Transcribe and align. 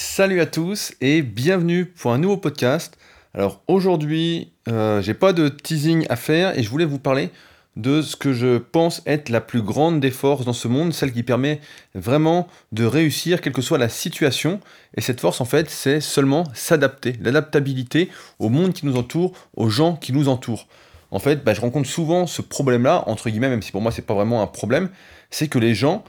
Salut 0.00 0.40
à 0.40 0.46
tous 0.46 0.92
et 1.00 1.22
bienvenue 1.22 1.84
pour 1.84 2.12
un 2.12 2.18
nouveau 2.18 2.36
podcast. 2.36 2.96
Alors 3.34 3.64
aujourd'hui, 3.66 4.52
euh, 4.68 5.02
j'ai 5.02 5.12
pas 5.12 5.32
de 5.32 5.48
teasing 5.48 6.06
à 6.08 6.14
faire 6.14 6.56
et 6.56 6.62
je 6.62 6.70
voulais 6.70 6.84
vous 6.84 7.00
parler 7.00 7.30
de 7.74 8.00
ce 8.00 8.14
que 8.14 8.32
je 8.32 8.58
pense 8.58 9.02
être 9.06 9.28
la 9.28 9.40
plus 9.40 9.60
grande 9.60 9.98
des 9.98 10.12
forces 10.12 10.44
dans 10.44 10.52
ce 10.52 10.68
monde, 10.68 10.94
celle 10.94 11.12
qui 11.12 11.24
permet 11.24 11.60
vraiment 11.96 12.46
de 12.70 12.84
réussir 12.84 13.40
quelle 13.40 13.52
que 13.52 13.60
soit 13.60 13.76
la 13.76 13.88
situation. 13.88 14.60
Et 14.96 15.00
cette 15.00 15.20
force, 15.20 15.40
en 15.40 15.44
fait, 15.44 15.68
c'est 15.68 16.00
seulement 16.00 16.44
s'adapter, 16.54 17.14
l'adaptabilité 17.20 18.08
au 18.38 18.50
monde 18.50 18.74
qui 18.74 18.86
nous 18.86 18.96
entoure, 18.96 19.32
aux 19.56 19.68
gens 19.68 19.96
qui 19.96 20.12
nous 20.12 20.28
entourent. 20.28 20.68
En 21.10 21.18
fait, 21.18 21.42
bah, 21.42 21.54
je 21.54 21.60
rencontre 21.60 21.88
souvent 21.88 22.28
ce 22.28 22.40
problème-là, 22.40 23.02
entre 23.08 23.30
guillemets, 23.30 23.48
même 23.48 23.62
si 23.62 23.72
pour 23.72 23.80
moi 23.80 23.90
c'est 23.90 24.06
pas 24.06 24.14
vraiment 24.14 24.42
un 24.42 24.46
problème, 24.46 24.90
c'est 25.30 25.48
que 25.48 25.58
les 25.58 25.74
gens, 25.74 26.04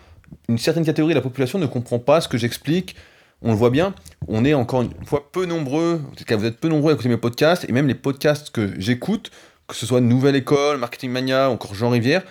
une 0.48 0.60
certaine 0.60 0.86
catégorie 0.86 1.16
de 1.16 1.18
la 1.18 1.24
population 1.24 1.58
ne 1.58 1.66
comprend 1.66 1.98
pas 1.98 2.22
ce 2.22 2.28
que 2.28 2.38
j'explique, 2.38 2.96
on 3.42 3.52
le 3.52 3.58
voit 3.58 3.70
bien, 3.70 3.94
on 4.28 4.44
est 4.46 4.54
encore 4.54 4.82
une 4.82 4.92
fois 5.06 5.30
peu 5.32 5.46
nombreux, 5.46 6.02
vous 6.30 6.46
êtes 6.46 6.60
peu 6.60 6.68
nombreux 6.68 6.92
à 6.92 6.94
écouter 6.94 7.10
mes 7.10 7.18
podcasts, 7.18 7.66
et 7.70 7.72
même 7.72 7.88
les 7.88 7.96
podcasts 7.96 8.50
que 8.50 8.74
j'écoute, 8.78 9.32
que 9.68 9.76
ce 9.76 9.86
soit 9.86 10.02
Nouvelle 10.02 10.36
École, 10.36 10.78
Marketing 10.78 11.12
Mania, 11.12 11.50
encore 11.50 11.74
Jean 11.74 11.90
Rivière, 11.90 12.24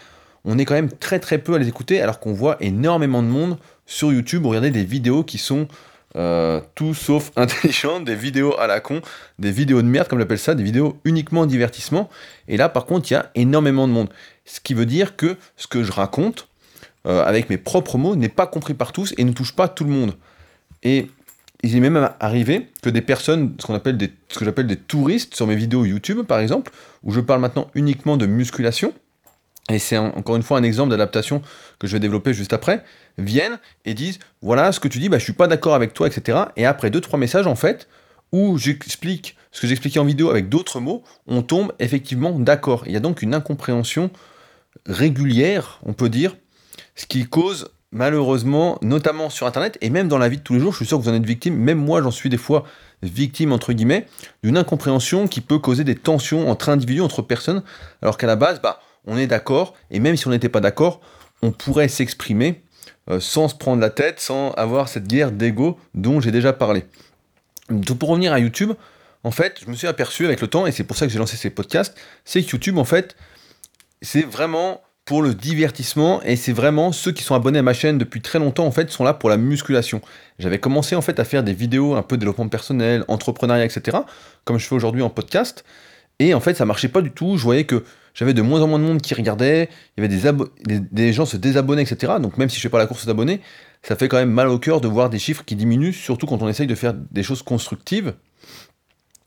on 0.44 0.58
est 0.58 0.64
quand 0.64 0.74
même 0.74 0.90
très 0.90 1.18
très 1.18 1.38
peu 1.38 1.54
à 1.54 1.58
les 1.58 1.68
écouter, 1.68 2.00
alors 2.00 2.20
qu'on 2.20 2.32
voit 2.32 2.56
énormément 2.60 3.22
de 3.22 3.28
monde 3.28 3.58
sur 3.86 4.12
YouTube 4.12 4.46
regarder 4.46 4.70
des 4.70 4.84
vidéos 4.84 5.24
qui 5.24 5.38
sont 5.38 5.66
euh, 6.16 6.60
tout 6.74 6.94
sauf 6.94 7.32
intelligentes, 7.36 8.04
des 8.04 8.14
vidéos 8.14 8.58
à 8.58 8.66
la 8.66 8.80
con, 8.80 9.00
des 9.38 9.50
vidéos 9.50 9.82
de 9.82 9.86
merde 9.86 10.08
comme 10.08 10.18
j'appelle 10.18 10.38
ça, 10.38 10.54
des 10.54 10.62
vidéos 10.62 10.98
uniquement 11.04 11.46
divertissement, 11.46 12.08
et 12.48 12.56
là 12.56 12.68
par 12.68 12.84
contre 12.86 13.10
il 13.10 13.14
y 13.14 13.16
a 13.16 13.30
énormément 13.34 13.88
de 13.88 13.92
monde. 13.92 14.08
Ce 14.44 14.60
qui 14.60 14.74
veut 14.74 14.86
dire 14.86 15.16
que 15.16 15.36
ce 15.56 15.66
que 15.66 15.82
je 15.82 15.92
raconte, 15.92 16.48
euh, 17.06 17.22
avec 17.24 17.48
mes 17.50 17.58
propres 17.58 17.96
mots, 17.98 18.16
n'est 18.16 18.28
pas 18.28 18.46
compris 18.46 18.74
par 18.74 18.92
tous 18.92 19.14
et 19.16 19.24
ne 19.24 19.32
touche 19.32 19.54
pas 19.54 19.68
tout 19.68 19.84
le 19.84 19.90
monde. 19.90 20.14
Et 20.82 21.10
il 21.62 21.76
est 21.76 21.80
même 21.80 22.08
arrivé 22.20 22.68
que 22.82 22.90
des 22.90 23.00
personnes, 23.00 23.54
ce 23.58 23.72
appelle 23.72 23.98
ce 24.28 24.38
que 24.38 24.44
j'appelle 24.44 24.66
des 24.66 24.76
touristes 24.76 25.34
sur 25.34 25.46
mes 25.46 25.56
vidéos 25.56 25.84
YouTube 25.84 26.22
par 26.22 26.38
exemple, 26.38 26.72
où 27.02 27.12
je 27.12 27.20
parle 27.20 27.40
maintenant 27.40 27.68
uniquement 27.74 28.16
de 28.16 28.26
musculation, 28.26 28.92
et 29.70 29.78
c'est 29.78 29.98
encore 29.98 30.36
une 30.36 30.42
fois 30.42 30.58
un 30.58 30.62
exemple 30.62 30.90
d'adaptation 30.90 31.42
que 31.78 31.86
je 31.86 31.92
vais 31.92 32.00
développer 32.00 32.32
juste 32.32 32.52
après, 32.52 32.84
viennent 33.18 33.58
et 33.84 33.94
disent 33.94 34.18
voilà 34.40 34.72
ce 34.72 34.80
que 34.80 34.88
tu 34.88 34.98
dis, 34.98 35.08
bah, 35.08 35.18
je 35.18 35.24
suis 35.24 35.32
pas 35.32 35.46
d'accord 35.46 35.74
avec 35.74 35.94
toi, 35.94 36.06
etc. 36.06 36.38
Et 36.56 36.64
après 36.64 36.90
deux 36.90 37.00
trois 37.00 37.18
messages 37.18 37.46
en 37.46 37.56
fait 37.56 37.88
où 38.32 38.58
j'explique 38.58 39.36
ce 39.52 39.62
que 39.62 39.66
j'expliquais 39.66 39.98
en 39.98 40.04
vidéo 40.04 40.30
avec 40.30 40.48
d'autres 40.48 40.80
mots, 40.80 41.02
on 41.26 41.42
tombe 41.42 41.72
effectivement 41.78 42.38
d'accord. 42.38 42.84
Il 42.86 42.92
y 42.92 42.96
a 42.96 43.00
donc 43.00 43.22
une 43.22 43.34
incompréhension 43.34 44.10
régulière, 44.86 45.80
on 45.84 45.92
peut 45.92 46.08
dire, 46.10 46.36
ce 46.98 47.06
qui 47.06 47.26
cause 47.26 47.70
malheureusement, 47.90 48.78
notamment 48.82 49.30
sur 49.30 49.46
Internet 49.46 49.78
et 49.80 49.88
même 49.88 50.08
dans 50.08 50.18
la 50.18 50.28
vie 50.28 50.36
de 50.36 50.42
tous 50.42 50.54
les 50.54 50.60
jours, 50.60 50.72
je 50.72 50.78
suis 50.78 50.86
sûr 50.86 50.98
que 50.98 51.04
vous 51.04 51.08
en 51.08 51.14
êtes 51.14 51.24
victime, 51.24 51.54
même 51.54 51.78
moi 51.78 52.02
j'en 52.02 52.10
suis 52.10 52.28
des 52.28 52.36
fois 52.36 52.64
victime, 53.02 53.52
entre 53.52 53.72
guillemets, 53.72 54.06
d'une 54.42 54.58
incompréhension 54.58 55.28
qui 55.28 55.40
peut 55.40 55.58
causer 55.58 55.84
des 55.84 55.94
tensions 55.94 56.50
entre 56.50 56.68
individus, 56.68 57.00
entre 57.00 57.22
personnes, 57.22 57.62
alors 58.02 58.18
qu'à 58.18 58.26
la 58.26 58.36
base, 58.36 58.60
bah, 58.60 58.80
on 59.06 59.16
est 59.16 59.26
d'accord, 59.26 59.74
et 59.90 60.00
même 60.00 60.16
si 60.16 60.26
on 60.26 60.30
n'était 60.30 60.48
pas 60.48 60.60
d'accord, 60.60 61.00
on 61.40 61.52
pourrait 61.52 61.88
s'exprimer 61.88 62.62
euh, 63.08 63.20
sans 63.20 63.48
se 63.48 63.54
prendre 63.54 63.80
la 63.80 63.90
tête, 63.90 64.20
sans 64.20 64.50
avoir 64.52 64.88
cette 64.88 65.06
guerre 65.06 65.30
d'ego 65.30 65.78
dont 65.94 66.20
j'ai 66.20 66.32
déjà 66.32 66.52
parlé. 66.52 66.84
Donc 67.70 67.98
pour 67.98 68.10
revenir 68.10 68.32
à 68.32 68.38
YouTube, 68.38 68.72
en 69.24 69.30
fait, 69.30 69.60
je 69.64 69.70
me 69.70 69.76
suis 69.76 69.86
aperçu 69.86 70.24
avec 70.26 70.40
le 70.40 70.48
temps, 70.48 70.66
et 70.66 70.72
c'est 70.72 70.84
pour 70.84 70.96
ça 70.96 71.06
que 71.06 71.12
j'ai 71.12 71.18
lancé 71.18 71.36
ces 71.36 71.50
podcasts, 71.50 71.96
c'est 72.24 72.42
que 72.42 72.50
YouTube, 72.50 72.76
en 72.76 72.84
fait, 72.84 73.16
c'est 74.02 74.22
vraiment 74.22 74.82
pour 75.08 75.22
le 75.22 75.32
divertissement 75.32 76.20
et 76.22 76.36
c'est 76.36 76.52
vraiment 76.52 76.92
ceux 76.92 77.12
qui 77.12 77.22
sont 77.22 77.34
abonnés 77.34 77.60
à 77.60 77.62
ma 77.62 77.72
chaîne 77.72 77.96
depuis 77.96 78.20
très 78.20 78.38
longtemps 78.38 78.66
en 78.66 78.70
fait 78.70 78.90
sont 78.90 79.04
là 79.04 79.14
pour 79.14 79.30
la 79.30 79.38
musculation. 79.38 80.02
J'avais 80.38 80.58
commencé 80.58 80.96
en 80.96 81.00
fait 81.00 81.18
à 81.18 81.24
faire 81.24 81.42
des 81.42 81.54
vidéos 81.54 81.94
un 81.94 82.02
peu 82.02 82.18
développement 82.18 82.46
personnel, 82.48 83.06
entrepreneuriat, 83.08 83.64
etc. 83.64 83.96
comme 84.44 84.58
je 84.58 84.66
fais 84.66 84.74
aujourd'hui 84.74 85.00
en 85.00 85.08
podcast 85.08 85.64
et 86.18 86.34
en 86.34 86.40
fait 86.40 86.52
ça 86.52 86.66
marchait 86.66 86.88
pas 86.88 87.00
du 87.00 87.10
tout. 87.10 87.38
Je 87.38 87.42
voyais 87.42 87.64
que 87.64 87.84
j'avais 88.12 88.34
de 88.34 88.42
moins 88.42 88.60
en 88.60 88.66
moins 88.66 88.78
de 88.78 88.84
monde 88.84 89.00
qui 89.00 89.14
regardait, 89.14 89.70
il 89.96 90.04
y 90.04 90.06
avait 90.06 90.14
des, 90.66 90.78
des, 90.78 91.12
gens 91.14 91.24
se 91.24 91.38
désabonner, 91.38 91.80
etc. 91.80 92.12
Donc 92.20 92.36
même 92.36 92.50
si 92.50 92.56
je 92.56 92.60
fais 92.60 92.68
pas 92.68 92.76
la 92.76 92.86
course 92.86 93.06
d'abonnés, 93.06 93.40
ça 93.82 93.96
fait 93.96 94.08
quand 94.08 94.18
même 94.18 94.30
mal 94.30 94.48
au 94.48 94.58
cœur 94.58 94.82
de 94.82 94.88
voir 94.88 95.08
des 95.08 95.18
chiffres 95.18 95.42
qui 95.42 95.56
diminuent, 95.56 95.94
surtout 95.94 96.26
quand 96.26 96.42
on 96.42 96.48
essaye 96.48 96.66
de 96.66 96.74
faire 96.74 96.92
des 96.92 97.22
choses 97.22 97.40
constructives. 97.40 98.12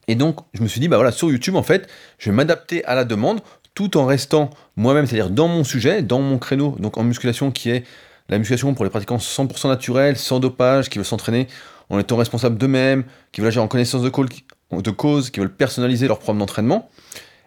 Et 0.07 0.15
donc, 0.15 0.39
je 0.53 0.61
me 0.61 0.67
suis 0.67 0.81
dit, 0.81 0.87
bah 0.87 0.97
voilà, 0.97 1.11
sur 1.11 1.31
YouTube, 1.31 1.55
en 1.55 1.63
fait, 1.63 1.87
je 2.17 2.29
vais 2.29 2.35
m'adapter 2.35 2.83
à 2.85 2.95
la 2.95 3.05
demande 3.05 3.39
tout 3.73 3.97
en 3.97 4.05
restant 4.05 4.49
moi-même, 4.75 5.05
c'est-à-dire 5.05 5.29
dans 5.29 5.47
mon 5.47 5.63
sujet, 5.63 6.01
dans 6.01 6.21
mon 6.21 6.37
créneau, 6.37 6.75
donc 6.79 6.97
en 6.97 7.03
musculation 7.03 7.51
qui 7.51 7.69
est 7.69 7.83
la 8.29 8.37
musculation 8.37 8.73
pour 8.73 8.85
les 8.85 8.91
pratiquants 8.91 9.17
100% 9.17 9.67
naturels, 9.67 10.17
sans 10.17 10.39
dopage, 10.39 10.89
qui 10.89 10.97
veulent 10.97 11.05
s'entraîner 11.05 11.47
en 11.89 11.99
étant 11.99 12.15
responsables 12.15 12.57
d'eux-mêmes, 12.57 13.03
qui 13.31 13.41
veulent 13.41 13.49
agir 13.49 13.63
en 13.63 13.67
connaissance 13.67 14.01
de, 14.01 14.09
cause, 14.91 15.29
qui 15.29 15.39
veulent 15.39 15.53
personnaliser 15.53 16.07
leur 16.07 16.19
programme 16.19 16.39
d'entraînement. 16.39 16.89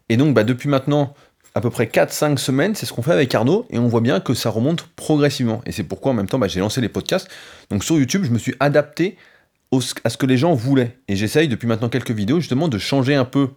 Et 0.08 0.16
donc 0.16 0.34
bah, 0.34 0.44
depuis 0.44 0.68
maintenant 0.68 1.14
à 1.54 1.60
peu 1.60 1.70
près 1.70 1.86
4-5 1.86 2.36
semaines, 2.36 2.74
c'est 2.74 2.84
ce 2.84 2.92
qu'on 2.92 3.02
fait 3.02 3.12
avec 3.12 3.34
Arnaud, 3.34 3.66
et 3.70 3.78
on 3.78 3.86
voit 3.86 4.00
bien 4.00 4.20
que 4.20 4.34
ça 4.34 4.50
remonte 4.50 4.82
progressivement. 4.96 5.62
Et 5.66 5.72
c'est 5.72 5.84
pourquoi 5.84 6.12
en 6.12 6.14
même 6.14 6.28
temps 6.28 6.38
bah, 6.38 6.48
j'ai 6.48 6.60
lancé 6.60 6.80
les 6.80 6.88
podcasts. 6.88 7.28
Donc 7.70 7.84
sur 7.84 7.96
YouTube, 7.96 8.24
je 8.24 8.30
me 8.30 8.38
suis 8.38 8.54
adapté 8.60 9.16
à 10.04 10.10
ce 10.10 10.16
que 10.16 10.26
les 10.26 10.36
gens 10.36 10.54
voulaient. 10.54 10.98
Et 11.08 11.16
j'essaye 11.16 11.48
depuis 11.48 11.66
maintenant 11.66 11.88
quelques 11.88 12.10
vidéos 12.10 12.40
justement 12.40 12.68
de 12.68 12.78
changer 12.78 13.14
un 13.14 13.24
peu 13.24 13.50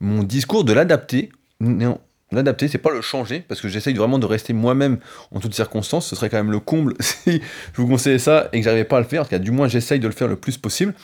mon 0.00 0.22
discours, 0.22 0.64
de 0.64 0.72
l'adapter 0.72 1.30
non, 1.60 1.98
l'adapter, 2.32 2.68
c'est 2.68 2.78
pas 2.78 2.90
le 2.90 3.00
changer, 3.00 3.40
parce 3.40 3.60
que 3.60 3.68
j'essaye 3.68 3.94
vraiment 3.94 4.18
de 4.18 4.26
rester 4.26 4.52
moi-même 4.52 4.98
en 5.32 5.40
toutes 5.40 5.54
circonstances. 5.54 6.06
Ce 6.06 6.16
serait 6.16 6.28
quand 6.28 6.36
même 6.36 6.50
le 6.50 6.60
comble 6.60 6.94
si 7.00 7.40
je 7.72 7.80
vous 7.80 7.88
conseillais 7.88 8.18
ça 8.18 8.48
et 8.52 8.58
que 8.58 8.64
j'arrivais 8.64 8.84
pas 8.84 8.98
à 8.98 9.00
le 9.00 9.06
faire. 9.06 9.22
En 9.22 9.24
tout 9.24 9.30
cas, 9.30 9.38
du 9.38 9.50
moins, 9.50 9.68
j'essaye 9.68 10.00
de 10.00 10.06
le 10.06 10.14
faire 10.14 10.28
le 10.28 10.36
plus 10.36 10.58
possible. 10.58 10.94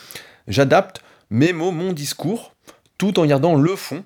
J'adapte 0.49 1.03
mes 1.31 1.53
mots, 1.53 1.71
mon 1.71 1.93
discours, 1.93 2.55
tout 2.99 3.19
en 3.19 3.27
gardant 3.27 3.55
le 3.55 3.77
fond 3.77 4.05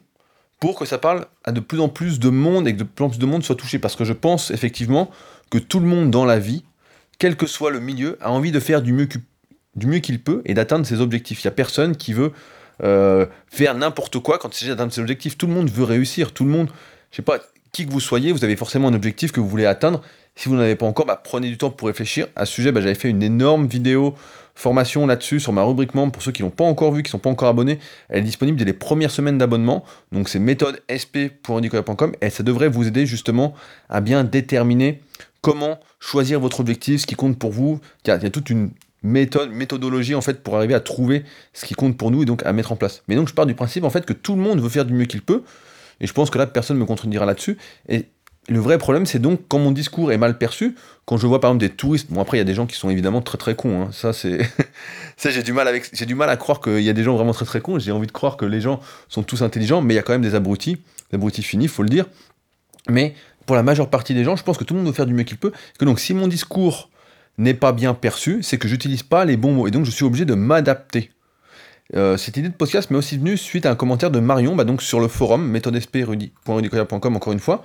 pour 0.60 0.78
que 0.78 0.84
ça 0.84 0.98
parle 0.98 1.26
à 1.44 1.52
de 1.52 1.60
plus 1.60 1.80
en 1.80 1.88
plus 1.88 2.18
de 2.18 2.30
monde 2.30 2.66
et 2.66 2.72
que 2.72 2.78
de 2.78 2.84
plus 2.84 3.04
en 3.04 3.08
plus 3.10 3.18
de 3.18 3.26
monde 3.26 3.42
soit 3.42 3.56
touché. 3.56 3.78
Parce 3.78 3.96
que 3.96 4.04
je 4.04 4.12
pense 4.12 4.50
effectivement 4.50 5.10
que 5.50 5.58
tout 5.58 5.80
le 5.80 5.86
monde 5.86 6.10
dans 6.10 6.24
la 6.24 6.38
vie, 6.38 6.64
quel 7.18 7.36
que 7.36 7.46
soit 7.46 7.70
le 7.70 7.80
milieu, 7.80 8.18
a 8.20 8.30
envie 8.30 8.52
de 8.52 8.60
faire 8.60 8.82
du 8.82 8.92
mieux 8.92 9.98
qu'il 9.98 10.22
peut 10.22 10.42
et 10.44 10.54
d'atteindre 10.54 10.86
ses 10.86 11.00
objectifs. 11.00 11.42
Il 11.42 11.46
n'y 11.46 11.52
a 11.52 11.54
personne 11.54 11.96
qui 11.96 12.12
veut 12.12 12.32
euh, 12.82 13.26
faire 13.48 13.74
n'importe 13.74 14.18
quoi 14.18 14.38
quand 14.38 14.54
il 14.54 14.58
s'agit 14.58 14.70
d'atteindre 14.70 14.92
ses 14.92 15.00
objectifs. 15.00 15.38
Tout 15.38 15.46
le 15.46 15.52
monde 15.52 15.70
veut 15.70 15.84
réussir, 15.84 16.32
tout 16.32 16.44
le 16.44 16.50
monde, 16.50 16.68
je 17.10 17.16
sais 17.16 17.22
pas, 17.22 17.38
qui 17.72 17.86
que 17.86 17.92
vous 17.92 18.00
soyez, 18.00 18.32
vous 18.32 18.44
avez 18.44 18.56
forcément 18.56 18.88
un 18.88 18.94
objectif 18.94 19.32
que 19.32 19.40
vous 19.40 19.48
voulez 19.48 19.66
atteindre. 19.66 20.02
Si 20.34 20.48
vous 20.48 20.54
n'en 20.54 20.62
avez 20.62 20.76
pas 20.76 20.86
encore, 20.86 21.06
bah, 21.06 21.20
prenez 21.22 21.48
du 21.48 21.56
temps 21.56 21.70
pour 21.70 21.88
réfléchir. 21.88 22.26
À 22.36 22.44
ce 22.44 22.52
sujet, 22.52 22.72
bah, 22.72 22.80
j'avais 22.80 22.94
fait 22.94 23.08
une 23.08 23.22
énorme 23.22 23.66
vidéo 23.66 24.14
formation 24.54 25.06
là-dessus 25.06 25.38
sur 25.38 25.52
ma 25.52 25.62
rubrique 25.62 25.94
membre 25.94 26.12
pour 26.12 26.22
ceux 26.22 26.32
qui 26.32 26.42
l'ont 26.42 26.50
pas 26.50 26.64
encore 26.64 26.92
vu, 26.92 27.02
qui 27.02 27.10
sont 27.10 27.18
pas 27.18 27.30
encore 27.30 27.48
abonnés. 27.48 27.78
Elle 28.08 28.20
est 28.20 28.22
disponible 28.22 28.58
dès 28.58 28.64
les 28.64 28.72
premières 28.72 29.10
semaines 29.10 29.38
d'abonnement. 29.38 29.84
Donc 30.12 30.28
c'est 30.28 30.38
méthode 30.38 30.82
sp.handicoya.com 30.88 32.12
et 32.20 32.30
ça 32.30 32.42
devrait 32.42 32.68
vous 32.68 32.86
aider 32.86 33.06
justement 33.06 33.54
à 33.88 34.00
bien 34.00 34.24
déterminer 34.24 35.02
comment 35.42 35.78
choisir 36.00 36.40
votre 36.40 36.60
objectif, 36.60 37.02
ce 37.02 37.06
qui 37.06 37.14
compte 37.14 37.38
pour 37.38 37.52
vous. 37.52 37.80
il 38.06 38.08
y 38.08 38.12
a 38.12 38.30
toute 38.30 38.50
une 38.50 38.70
méthodologie 39.06 40.14
en 40.14 40.20
fait 40.20 40.42
pour 40.42 40.56
arriver 40.56 40.74
à 40.74 40.80
trouver 40.80 41.24
ce 41.52 41.64
qui 41.64 41.74
compte 41.74 41.96
pour 41.96 42.10
nous 42.10 42.22
et 42.22 42.26
donc 42.26 42.44
à 42.44 42.52
mettre 42.52 42.72
en 42.72 42.76
place. 42.76 43.02
Mais 43.08 43.14
donc 43.14 43.28
je 43.28 43.34
pars 43.34 43.46
du 43.46 43.54
principe 43.54 43.84
en 43.84 43.90
fait 43.90 44.04
que 44.04 44.12
tout 44.12 44.34
le 44.34 44.42
monde 44.42 44.60
veut 44.60 44.68
faire 44.68 44.84
du 44.84 44.92
mieux 44.92 45.06
qu'il 45.06 45.22
peut 45.22 45.42
et 46.00 46.06
je 46.06 46.12
pense 46.12 46.30
que 46.30 46.38
là 46.38 46.46
personne 46.46 46.76
ne 46.76 46.82
me 46.82 46.86
contredira 46.86 47.24
là-dessus 47.26 47.56
et 47.88 48.06
le 48.48 48.60
vrai 48.60 48.78
problème 48.78 49.06
c'est 49.06 49.18
donc 49.18 49.40
quand 49.48 49.58
mon 49.58 49.72
discours 49.72 50.12
est 50.12 50.18
mal 50.18 50.38
perçu, 50.38 50.76
quand 51.04 51.16
je 51.16 51.26
vois 51.26 51.40
par 51.40 51.50
exemple 51.50 51.68
des 51.68 51.74
touristes, 51.74 52.12
bon 52.12 52.20
après 52.20 52.36
il 52.36 52.40
y 52.40 52.42
a 52.42 52.44
des 52.44 52.54
gens 52.54 52.66
qui 52.66 52.76
sont 52.76 52.90
évidemment 52.90 53.20
très 53.20 53.38
très 53.38 53.56
cons, 53.56 53.82
hein. 53.82 53.88
ça 53.92 54.12
c'est 54.12 54.38
ça 55.16 55.30
j'ai 55.30 55.42
du 55.42 55.52
mal 55.52 55.66
avec 55.66 55.90
j'ai 55.92 56.06
du 56.06 56.14
mal 56.14 56.30
à 56.30 56.36
croire 56.36 56.60
qu'il 56.60 56.80
y 56.80 56.88
a 56.88 56.92
des 56.92 57.02
gens 57.02 57.16
vraiment 57.16 57.32
très 57.32 57.44
très 57.44 57.60
cons, 57.60 57.78
j'ai 57.78 57.92
envie 57.92 58.06
de 58.06 58.12
croire 58.12 58.36
que 58.36 58.44
les 58.44 58.60
gens 58.60 58.80
sont 59.08 59.22
tous 59.22 59.42
intelligents, 59.42 59.82
mais 59.82 59.94
il 59.94 59.96
y 59.96 60.00
a 60.00 60.02
quand 60.02 60.12
même 60.12 60.22
des 60.22 60.34
abrutis, 60.34 60.76
des 61.10 61.16
abrutis 61.16 61.42
finis, 61.42 61.68
faut 61.68 61.82
le 61.82 61.88
dire. 61.88 62.06
Mais 62.88 63.14
pour 63.46 63.56
la 63.56 63.64
majeure 63.64 63.90
partie 63.90 64.14
des 64.14 64.22
gens, 64.22 64.36
je 64.36 64.44
pense 64.44 64.58
que 64.58 64.64
tout 64.64 64.74
le 64.74 64.80
monde 64.80 64.88
veut 64.88 64.94
faire 64.94 65.06
du 65.06 65.14
mieux 65.14 65.24
qu'il 65.24 65.38
peut, 65.38 65.52
que 65.78 65.84
donc 65.84 65.98
si 65.98 66.14
mon 66.14 66.28
discours 66.28 66.88
n'est 67.38 67.54
pas 67.54 67.72
bien 67.72 67.94
perçu, 67.94 68.42
c'est 68.42 68.58
que 68.58 68.68
j'utilise 68.68 69.02
pas 69.02 69.24
les 69.24 69.36
bons 69.36 69.52
mots. 69.52 69.66
Et 69.66 69.70
donc 69.70 69.84
je 69.84 69.90
suis 69.90 70.04
obligé 70.04 70.24
de 70.24 70.34
m'adapter. 70.34 71.10
Euh, 71.94 72.16
cette 72.16 72.36
idée 72.36 72.48
de 72.48 72.54
podcast 72.54 72.90
m'est 72.90 72.96
aussi 72.96 73.16
venue 73.16 73.36
suite 73.36 73.64
à 73.66 73.70
un 73.70 73.76
commentaire 73.76 74.10
de 74.10 74.18
Marion, 74.18 74.56
bah 74.56 74.64
donc 74.64 74.82
sur 74.82 74.98
le 74.98 75.06
forum 75.06 75.46
méthodesp.rudicoya.com 75.48 77.16
encore 77.16 77.32
une 77.32 77.38
fois, 77.38 77.62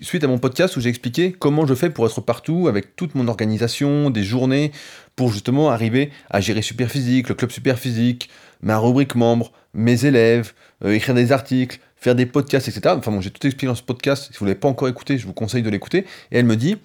suite 0.00 0.24
à 0.24 0.26
mon 0.26 0.38
podcast 0.38 0.76
où 0.76 0.80
j'ai 0.80 0.88
expliqué 0.88 1.32
comment 1.32 1.64
je 1.66 1.74
fais 1.74 1.90
pour 1.90 2.06
être 2.06 2.20
partout 2.20 2.66
avec 2.66 2.96
toute 2.96 3.14
mon 3.14 3.28
organisation, 3.28 4.10
des 4.10 4.24
journées, 4.24 4.72
pour 5.14 5.32
justement 5.32 5.70
arriver 5.70 6.10
à 6.30 6.40
gérer 6.40 6.62
Superphysique, 6.62 7.28
le 7.28 7.34
club 7.34 7.52
Superphysique, 7.52 8.30
ma 8.62 8.78
rubrique 8.78 9.14
membre, 9.14 9.52
mes 9.74 10.06
élèves, 10.06 10.54
euh, 10.84 10.92
écrire 10.92 11.14
des 11.14 11.30
articles, 11.30 11.78
faire 11.96 12.14
des 12.16 12.26
podcasts, 12.26 12.68
etc. 12.68 12.96
Enfin 12.98 13.12
bon, 13.12 13.20
j'ai 13.20 13.30
tout 13.30 13.46
expliqué 13.46 13.66
dans 13.66 13.76
ce 13.76 13.82
podcast. 13.82 14.28
Si 14.32 14.38
vous 14.38 14.44
ne 14.44 14.50
l'avez 14.50 14.60
pas 14.60 14.68
encore 14.68 14.88
écouté, 14.88 15.18
je 15.18 15.26
vous 15.26 15.32
conseille 15.32 15.62
de 15.62 15.70
l'écouter. 15.70 15.98
Et 16.32 16.38
elle 16.38 16.46
me 16.46 16.56
dit, 16.56 16.78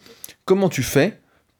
comment 0.46 0.69
tu 0.69 0.84
fais 0.84 1.18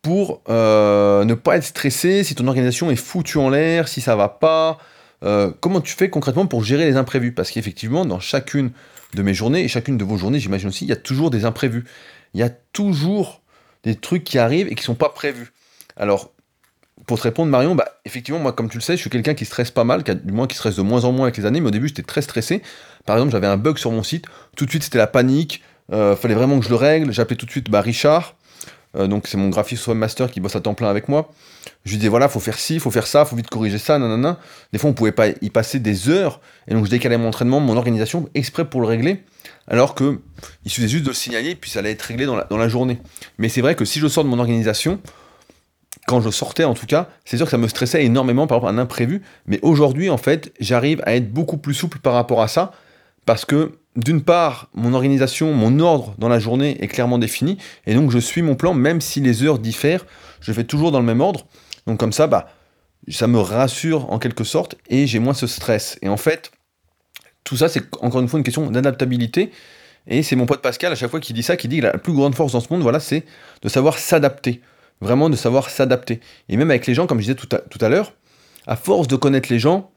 pour 0.07 0.42
euh, 0.48 1.25
ne 1.25 1.33
pas 1.33 1.57
être 1.57 1.65
stressé 1.65 2.24
si 2.24 2.33
ton 2.33 2.48
organisation 2.48 2.89
est 2.89 2.95
foutue 2.95 3.39
en 3.39 3.50
l'air, 3.50 3.89
si 3.89 4.00
ça 4.00 4.15
va 4.15 4.30
pas. 4.30 4.77
Euh, 5.25 5.51
comment 5.59 5.81
tu 5.81 5.95
fais 5.98 6.09
concrètement 6.09 6.45
pour 6.45 6.63
gérer 6.63 6.86
les 6.86 6.95
imprévus? 6.95 7.33
Parce 7.33 7.51
qu'effectivement, 7.51 8.06
dans 8.06 8.21
chacune 8.21 8.71
de 9.15 9.21
mes 9.21 9.33
journées, 9.33 9.65
et 9.65 9.68
chacune 9.68 9.98
de 9.98 10.06
vos 10.06 10.15
journées, 10.15 10.39
j'imagine 10.39 10.69
aussi, 10.69 10.86
il 10.86 10.88
y 10.88 10.94
a 10.94 10.95
toujours 10.95 11.30
des 11.30 11.44
imprévus. 11.44 11.83
Il 12.33 12.39
y 12.39 12.44
a 12.44 12.50
toujours 12.50 13.42
des 13.83 13.95
trucs 13.95 14.24
qui 14.24 14.38
arrivent 14.38 14.69
et 14.71 14.75
qui 14.75 14.83
sont 14.86 14.95
pas 14.95 15.09
prévus. 15.09 15.51
Alors, 15.98 16.31
pour 17.06 17.18
te 17.18 17.24
répondre, 17.24 17.51
Marion, 17.51 17.75
bah, 17.75 18.00
effectivement, 18.06 18.39
moi, 18.39 18.54
comme 18.54 18.69
tu 18.69 18.77
le 18.77 18.81
sais, 18.81 18.95
je 18.95 19.01
suis 19.01 19.09
quelqu'un 19.09 19.33
qui 19.33 19.44
stresse 19.44 19.71
pas 19.71 19.83
mal, 19.83 20.06
qui 20.06 20.15
du 20.15 20.31
moins 20.31 20.48
qui 20.48 20.56
stresse 20.56 20.77
de 20.77 20.83
moins 20.83 21.04
en 21.04 21.12
moins 21.12 21.25
avec 21.25 21.36
les 21.36 21.45
années, 21.45 21.59
mais 21.59 21.68
au 21.68 21.71
début, 21.71 21.89
j'étais 21.89 22.01
très 22.01 22.21
stressé. 22.21 22.62
Par 23.06 23.18
exemple, 23.18 23.33
j'avais 23.33 23.48
un 23.48 23.57
bug 23.57 23.77
sur 23.77 23.92
mon 23.92 24.04
site, 24.04 24.24
tout 24.56 24.63
de 24.63 24.69
suite, 24.69 24.83
c'était 24.83 25.00
la 25.00 25.07
panique, 25.07 25.63
euh, 25.92 26.15
fallait 26.15 26.33
vraiment 26.33 26.59
que 26.59 26.65
je 26.65 26.69
le 26.69 26.75
règle. 26.75 27.12
J'appelais 27.12 27.36
tout 27.36 27.45
de 27.45 27.51
suite 27.51 27.69
bah, 27.69 27.81
Richard, 27.81 28.37
euh, 28.97 29.07
donc 29.07 29.27
c'est 29.27 29.38
mon 29.38 29.49
graphiste 29.49 29.88
webmaster 29.88 30.31
qui 30.31 30.39
bosse 30.39 30.55
à 30.55 30.61
temps 30.61 30.73
plein 30.73 30.89
avec 30.89 31.07
moi. 31.07 31.31
Je 31.85 31.91
lui 31.91 31.97
disais, 31.97 32.09
voilà, 32.09 32.29
faut 32.29 32.39
faire 32.39 32.57
ci, 32.57 32.79
faut 32.79 32.91
faire 32.91 33.07
ça, 33.07 33.25
faut 33.25 33.35
vite 33.35 33.49
corriger 33.49 33.77
ça, 33.77 33.99
nanana. 33.99 34.39
Des 34.73 34.79
fois, 34.79 34.89
on 34.89 34.94
pouvait 34.94 35.11
pas 35.11 35.27
y 35.29 35.49
passer 35.49 35.79
des 35.79 36.09
heures, 36.09 36.41
et 36.67 36.73
donc 36.73 36.85
je 36.85 36.89
décalais 36.89 37.17
mon 37.17 37.27
entraînement, 37.27 37.59
mon 37.59 37.77
organisation, 37.77 38.29
exprès 38.33 38.65
pour 38.65 38.81
le 38.81 38.88
régler, 38.88 39.23
alors 39.67 39.95
que 39.95 40.19
il 40.65 40.71
suffisait 40.71 40.89
juste 40.89 41.03
de 41.03 41.09
le 41.09 41.15
signaler, 41.15 41.55
puis 41.55 41.69
ça 41.69 41.79
allait 41.79 41.91
être 41.91 42.01
réglé 42.01 42.25
dans 42.25 42.35
la, 42.35 42.45
dans 42.45 42.57
la 42.57 42.67
journée. 42.67 42.99
Mais 43.38 43.49
c'est 43.49 43.61
vrai 43.61 43.75
que 43.75 43.85
si 43.85 43.99
je 43.99 44.07
sors 44.07 44.23
de 44.23 44.29
mon 44.29 44.39
organisation, 44.39 44.99
quand 46.07 46.21
je 46.21 46.29
sortais 46.29 46.63
en 46.63 46.73
tout 46.73 46.85
cas, 46.85 47.09
c'est 47.25 47.38
sûr 47.38 47.45
que 47.45 47.51
ça 47.51 47.57
me 47.57 47.67
stressait 47.67 48.03
énormément 48.03 48.47
par 48.47 48.57
rapport 48.57 48.69
à 48.69 48.73
un 48.73 48.77
imprévu, 48.77 49.21
mais 49.45 49.59
aujourd'hui 49.61 50.09
en 50.09 50.17
fait, 50.17 50.53
j'arrive 50.59 51.01
à 51.05 51.15
être 51.15 51.31
beaucoup 51.31 51.57
plus 51.57 51.73
souple 51.73 51.99
par 51.99 52.13
rapport 52.13 52.41
à 52.41 52.47
ça, 52.47 52.71
parce 53.25 53.45
que 53.45 53.77
d'une 53.97 54.21
part, 54.21 54.69
mon 54.73 54.94
organisation, 54.94 55.53
mon 55.53 55.79
ordre 55.79 56.13
dans 56.19 56.29
la 56.29 56.39
journée 56.39 56.77
est 56.81 56.88
clairement 56.88 57.17
défini, 57.17 57.57
et 57.85 57.95
donc 57.95 58.11
je 58.11 58.19
suis 58.19 58.44
mon 58.44 58.55
plan, 58.55 58.73
même 58.73 59.01
si 59.01 59.19
les 59.19 59.44
heures 59.44 59.59
diffèrent, 59.59 60.05
je 60.39 60.53
fais 60.53 60.63
toujours 60.63 60.91
dans 60.91 60.99
le 60.99 61.05
même 61.05 61.19
ordre, 61.19 61.47
donc 61.88 61.99
comme 61.99 62.13
ça, 62.13 62.27
bah, 62.27 62.47
ça 63.09 63.27
me 63.27 63.39
rassure 63.39 64.11
en 64.11 64.19
quelque 64.19 64.44
sorte, 64.44 64.75
et 64.88 65.07
j'ai 65.07 65.19
moins 65.19 65.33
ce 65.33 65.47
stress. 65.47 65.97
Et 66.03 66.09
en 66.09 66.17
fait, 66.17 66.51
tout 67.44 67.57
ça, 67.57 67.69
c'est 67.69 67.83
encore 68.01 68.21
une 68.21 68.27
fois 68.27 68.38
une 68.38 68.44
question 68.44 68.69
d'adaptabilité, 68.69 69.51
et 70.05 70.23
c'est 70.23 70.35
mon 70.35 70.45
pote 70.45 70.61
Pascal 70.61 70.91
à 70.91 70.95
chaque 70.95 71.11
fois 71.11 71.19
qui 71.19 71.33
dit 71.33 71.44
ça, 71.44 71.57
qui 71.57 71.67
dit 71.67 71.77
que 71.79 71.83
la 71.83 71.97
plus 71.97 72.13
grande 72.13 72.35
force 72.35 72.53
dans 72.53 72.61
ce 72.61 72.71
monde, 72.71 72.81
voilà, 72.81 72.99
c'est 72.99 73.25
de 73.61 73.69
savoir 73.69 73.97
s'adapter. 73.97 74.61
Vraiment 75.01 75.29
de 75.29 75.35
savoir 75.35 75.69
s'adapter. 75.69 76.21
Et 76.49 76.57
même 76.57 76.71
avec 76.71 76.88
les 76.88 76.94
gens, 76.94 77.07
comme 77.07 77.19
je 77.19 77.23
disais 77.23 77.35
tout 77.35 77.49
à, 77.55 77.59
tout 77.59 77.83
à 77.83 77.89
l'heure, 77.89 78.13
à 78.65 78.75
force 78.75 79.07
de 79.07 79.15
connaître 79.15 79.51
les 79.51 79.59
gens, 79.59 79.91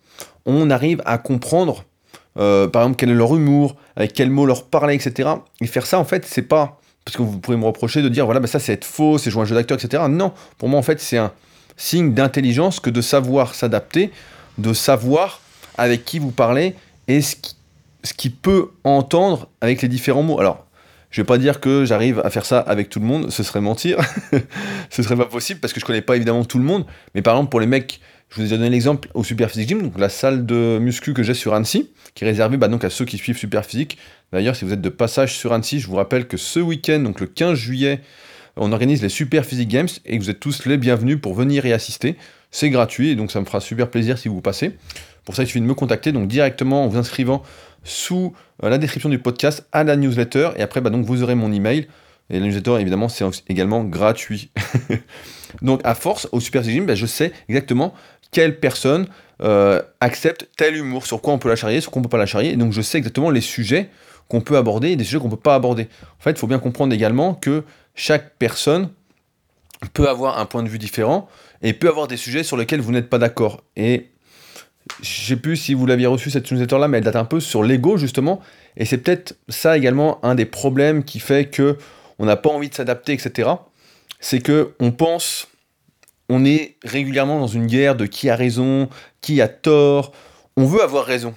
on 0.46 0.68
arrive 0.70 1.00
à 1.06 1.16
comprendre, 1.16 1.84
euh, 2.38 2.68
par 2.68 2.82
exemple, 2.82 2.96
quel 2.96 3.10
est 3.10 3.14
leur 3.14 3.34
humour, 3.34 3.76
avec 3.96 4.12
quels 4.12 4.30
mots 4.30 4.46
leur 4.46 4.64
parler, 4.64 4.94
etc. 4.94 5.28
Et 5.60 5.66
faire 5.66 5.86
ça, 5.86 5.98
en 5.98 6.04
fait, 6.04 6.24
c'est 6.26 6.42
pas 6.42 6.80
parce 7.04 7.16
que 7.16 7.22
vous 7.22 7.38
pourrez 7.38 7.56
me 7.56 7.64
reprocher 7.64 8.02
de 8.02 8.08
dire, 8.08 8.24
voilà, 8.24 8.40
bah 8.40 8.46
ça 8.46 8.58
c'est 8.58 8.72
être 8.72 8.84
faux, 8.84 9.18
c'est 9.18 9.30
jouer 9.30 9.42
un 9.42 9.44
jeu 9.46 9.54
d'acteur, 9.54 9.78
etc. 9.82 10.04
Non, 10.08 10.32
pour 10.58 10.68
moi, 10.68 10.78
en 10.78 10.82
fait, 10.82 11.00
c'est 11.00 11.16
un 11.18 11.32
signe 11.76 12.12
d'intelligence 12.12 12.78
que 12.78 12.90
de 12.90 13.00
savoir 13.00 13.54
s'adapter, 13.54 14.10
de 14.58 14.72
savoir 14.72 15.40
avec 15.78 16.04
qui 16.04 16.18
vous 16.18 16.30
parlez 16.30 16.74
et 17.08 17.22
ce 17.22 17.36
qui, 17.36 17.56
ce 18.04 18.12
qui 18.12 18.30
peut 18.30 18.70
entendre 18.84 19.48
avec 19.60 19.82
les 19.82 19.88
différents 19.88 20.22
mots. 20.22 20.38
Alors, 20.38 20.66
je 21.10 21.20
vais 21.20 21.26
pas 21.26 21.38
dire 21.38 21.58
que 21.58 21.84
j'arrive 21.84 22.20
à 22.22 22.30
faire 22.30 22.44
ça 22.44 22.60
avec 22.60 22.88
tout 22.88 23.00
le 23.00 23.06
monde, 23.06 23.30
ce 23.30 23.42
serait 23.42 23.60
mentir. 23.60 23.98
ce 24.90 25.02
serait 25.02 25.16
pas 25.16 25.24
possible 25.24 25.58
parce 25.58 25.72
que 25.72 25.80
je 25.80 25.84
connais 25.84 26.02
pas 26.02 26.16
évidemment 26.16 26.44
tout 26.44 26.58
le 26.58 26.64
monde. 26.64 26.84
Mais 27.14 27.22
par 27.22 27.34
exemple, 27.34 27.50
pour 27.50 27.60
les 27.60 27.66
mecs, 27.66 28.00
je 28.30 28.40
vous 28.40 28.52
ai 28.52 28.56
donné 28.56 28.70
l'exemple 28.70 29.08
au 29.14 29.24
Super 29.24 29.50
Physique 29.50 29.68
Gym, 29.68 29.82
donc 29.82 29.98
la 29.98 30.08
salle 30.08 30.46
de 30.46 30.78
muscu 30.80 31.14
que 31.14 31.22
j'ai 31.22 31.34
sur 31.34 31.52
Annecy, 31.52 31.90
qui 32.14 32.24
est 32.24 32.28
réservée 32.28 32.56
bah, 32.56 32.68
donc 32.68 32.84
à 32.84 32.90
ceux 32.90 33.04
qui 33.04 33.18
suivent 33.18 33.36
Super 33.36 33.64
Physique. 33.64 33.98
D'ailleurs, 34.32 34.54
si 34.54 34.64
vous 34.64 34.72
êtes 34.72 34.80
de 34.80 34.88
passage 34.88 35.36
sur 35.36 35.52
Annecy, 35.52 35.80
je 35.80 35.88
vous 35.88 35.96
rappelle 35.96 36.28
que 36.28 36.36
ce 36.36 36.60
week-end, 36.60 37.00
donc 37.00 37.20
le 37.20 37.26
15 37.26 37.58
juillet, 37.58 38.00
on 38.56 38.72
organise 38.72 39.02
les 39.02 39.08
Super 39.08 39.44
Physique 39.44 39.68
Games 39.68 39.88
et 40.06 40.16
que 40.18 40.22
vous 40.22 40.30
êtes 40.30 40.40
tous 40.40 40.66
les 40.66 40.76
bienvenus 40.76 41.20
pour 41.20 41.34
venir 41.34 41.66
y 41.66 41.72
assister. 41.72 42.16
C'est 42.52 42.70
gratuit 42.70 43.10
et 43.10 43.16
donc 43.16 43.30
ça 43.30 43.40
me 43.40 43.46
fera 43.46 43.60
super 43.60 43.90
plaisir 43.90 44.18
si 44.18 44.28
vous 44.28 44.40
passez. 44.40 44.76
Pour 45.24 45.34
ça, 45.34 45.42
il 45.42 45.46
suffit 45.46 45.60
de 45.60 45.66
me 45.66 45.74
contacter 45.74 46.12
donc 46.12 46.28
directement 46.28 46.84
en 46.84 46.88
vous 46.88 46.98
inscrivant 46.98 47.42
sous 47.84 48.34
euh, 48.62 48.68
la 48.68 48.78
description 48.78 49.08
du 49.08 49.18
podcast 49.18 49.66
à 49.72 49.84
la 49.84 49.96
newsletter. 49.96 50.50
Et 50.56 50.62
après, 50.62 50.80
bah, 50.80 50.90
donc, 50.90 51.04
vous 51.04 51.22
aurez 51.22 51.34
mon 51.34 51.52
email. 51.52 51.88
Et 52.28 52.38
la 52.38 52.46
newsletter, 52.46 52.76
évidemment, 52.80 53.08
c'est 53.08 53.24
également 53.48 53.84
gratuit. 53.84 54.50
donc, 55.62 55.80
à 55.84 55.94
force, 55.94 56.28
au 56.32 56.40
Super 56.40 56.62
Gym, 56.62 56.86
bah, 56.86 56.94
je 56.94 57.06
sais 57.06 57.32
exactement 57.48 57.94
quelle 58.30 58.58
personne 58.58 59.06
euh, 59.42 59.82
accepte 60.00 60.48
tel 60.56 60.76
humour, 60.76 61.06
sur 61.06 61.20
quoi 61.20 61.32
on 61.32 61.38
peut 61.38 61.48
la 61.48 61.56
charrier, 61.56 61.80
sur 61.80 61.90
quoi 61.90 62.00
on 62.00 62.02
peut 62.02 62.08
pas 62.08 62.18
la 62.18 62.26
charrier. 62.26 62.52
Et 62.52 62.56
donc, 62.56 62.72
je 62.72 62.82
sais 62.82 62.98
exactement 62.98 63.30
les 63.30 63.40
sujets 63.40 63.88
qu'on 64.28 64.40
peut 64.40 64.56
aborder 64.56 64.90
et 64.90 64.96
des 64.96 65.04
sujets 65.04 65.18
qu'on 65.18 65.30
peut 65.30 65.36
pas 65.36 65.54
aborder. 65.54 65.88
En 66.18 66.22
fait, 66.22 66.32
il 66.32 66.38
faut 66.38 66.46
bien 66.46 66.58
comprendre 66.58 66.94
également 66.94 67.34
que 67.34 67.64
chaque 67.94 68.36
personne 68.38 68.90
peut 69.92 70.08
avoir 70.08 70.38
un 70.38 70.46
point 70.46 70.62
de 70.62 70.68
vue 70.68 70.78
différent 70.78 71.28
et 71.62 71.72
peut 71.72 71.88
avoir 71.88 72.06
des 72.06 72.16
sujets 72.16 72.42
sur 72.42 72.56
lesquels 72.56 72.80
vous 72.80 72.92
n'êtes 72.92 73.08
pas 73.08 73.18
d'accord. 73.18 73.62
Et 73.76 74.10
je 75.02 75.26
sais 75.26 75.36
plus 75.36 75.56
si 75.56 75.74
vous 75.74 75.86
l'aviez 75.86 76.06
reçu 76.06 76.30
cette 76.30 76.50
newsletter 76.50 76.78
là, 76.78 76.88
mais 76.88 76.98
elle 76.98 77.04
date 77.04 77.16
un 77.16 77.24
peu 77.24 77.40
sur 77.40 77.62
l'ego 77.62 77.96
justement, 77.96 78.40
et 78.76 78.84
c'est 78.84 78.98
peut-être 78.98 79.36
ça 79.48 79.76
également 79.76 80.24
un 80.24 80.34
des 80.34 80.46
problèmes 80.46 81.04
qui 81.04 81.20
fait 81.20 81.46
que 81.46 81.76
on 82.18 82.26
n'a 82.26 82.36
pas 82.36 82.50
envie 82.50 82.68
de 82.68 82.74
s'adapter, 82.74 83.12
etc. 83.12 83.48
C'est 84.20 84.40
que 84.40 84.74
on 84.80 84.92
pense, 84.92 85.48
on 86.30 86.44
est 86.44 86.76
régulièrement 86.84 87.40
dans 87.40 87.48
une 87.48 87.66
guerre 87.66 87.96
de 87.96 88.06
qui 88.06 88.30
a 88.30 88.36
raison, 88.36 88.88
qui 89.20 89.40
a 89.42 89.48
tort. 89.48 90.12
On 90.56 90.64
veut 90.64 90.82
avoir 90.82 91.04
raison. 91.04 91.34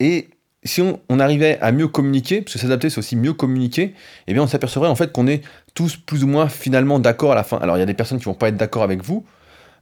Et 0.00 0.28
si 0.62 0.80
on, 0.80 1.20
arrivait 1.20 1.58
à 1.60 1.72
mieux 1.72 1.88
communiquer, 1.88 2.42
parce 2.42 2.54
que 2.54 2.58
s'adapter 2.60 2.88
c'est 2.88 2.98
aussi 2.98 3.16
mieux 3.16 3.32
communiquer, 3.32 3.94
eh 4.26 4.32
bien 4.32 4.42
on 4.42 4.46
s'apercevrait 4.46 4.88
en 4.88 4.94
fait 4.94 5.12
qu'on 5.12 5.26
est 5.26 5.42
tous 5.74 5.96
plus 5.96 6.24
ou 6.24 6.28
moins 6.28 6.48
finalement 6.48 6.98
d'accord 6.98 7.32
à 7.32 7.34
la 7.34 7.44
fin. 7.44 7.58
Alors 7.58 7.76
il 7.76 7.80
y 7.80 7.82
a 7.82 7.86
des 7.86 7.94
personnes 7.94 8.18
qui 8.18 8.24
vont 8.24 8.34
pas 8.34 8.48
être 8.48 8.56
d'accord 8.56 8.84
avec 8.84 9.02
vous, 9.02 9.24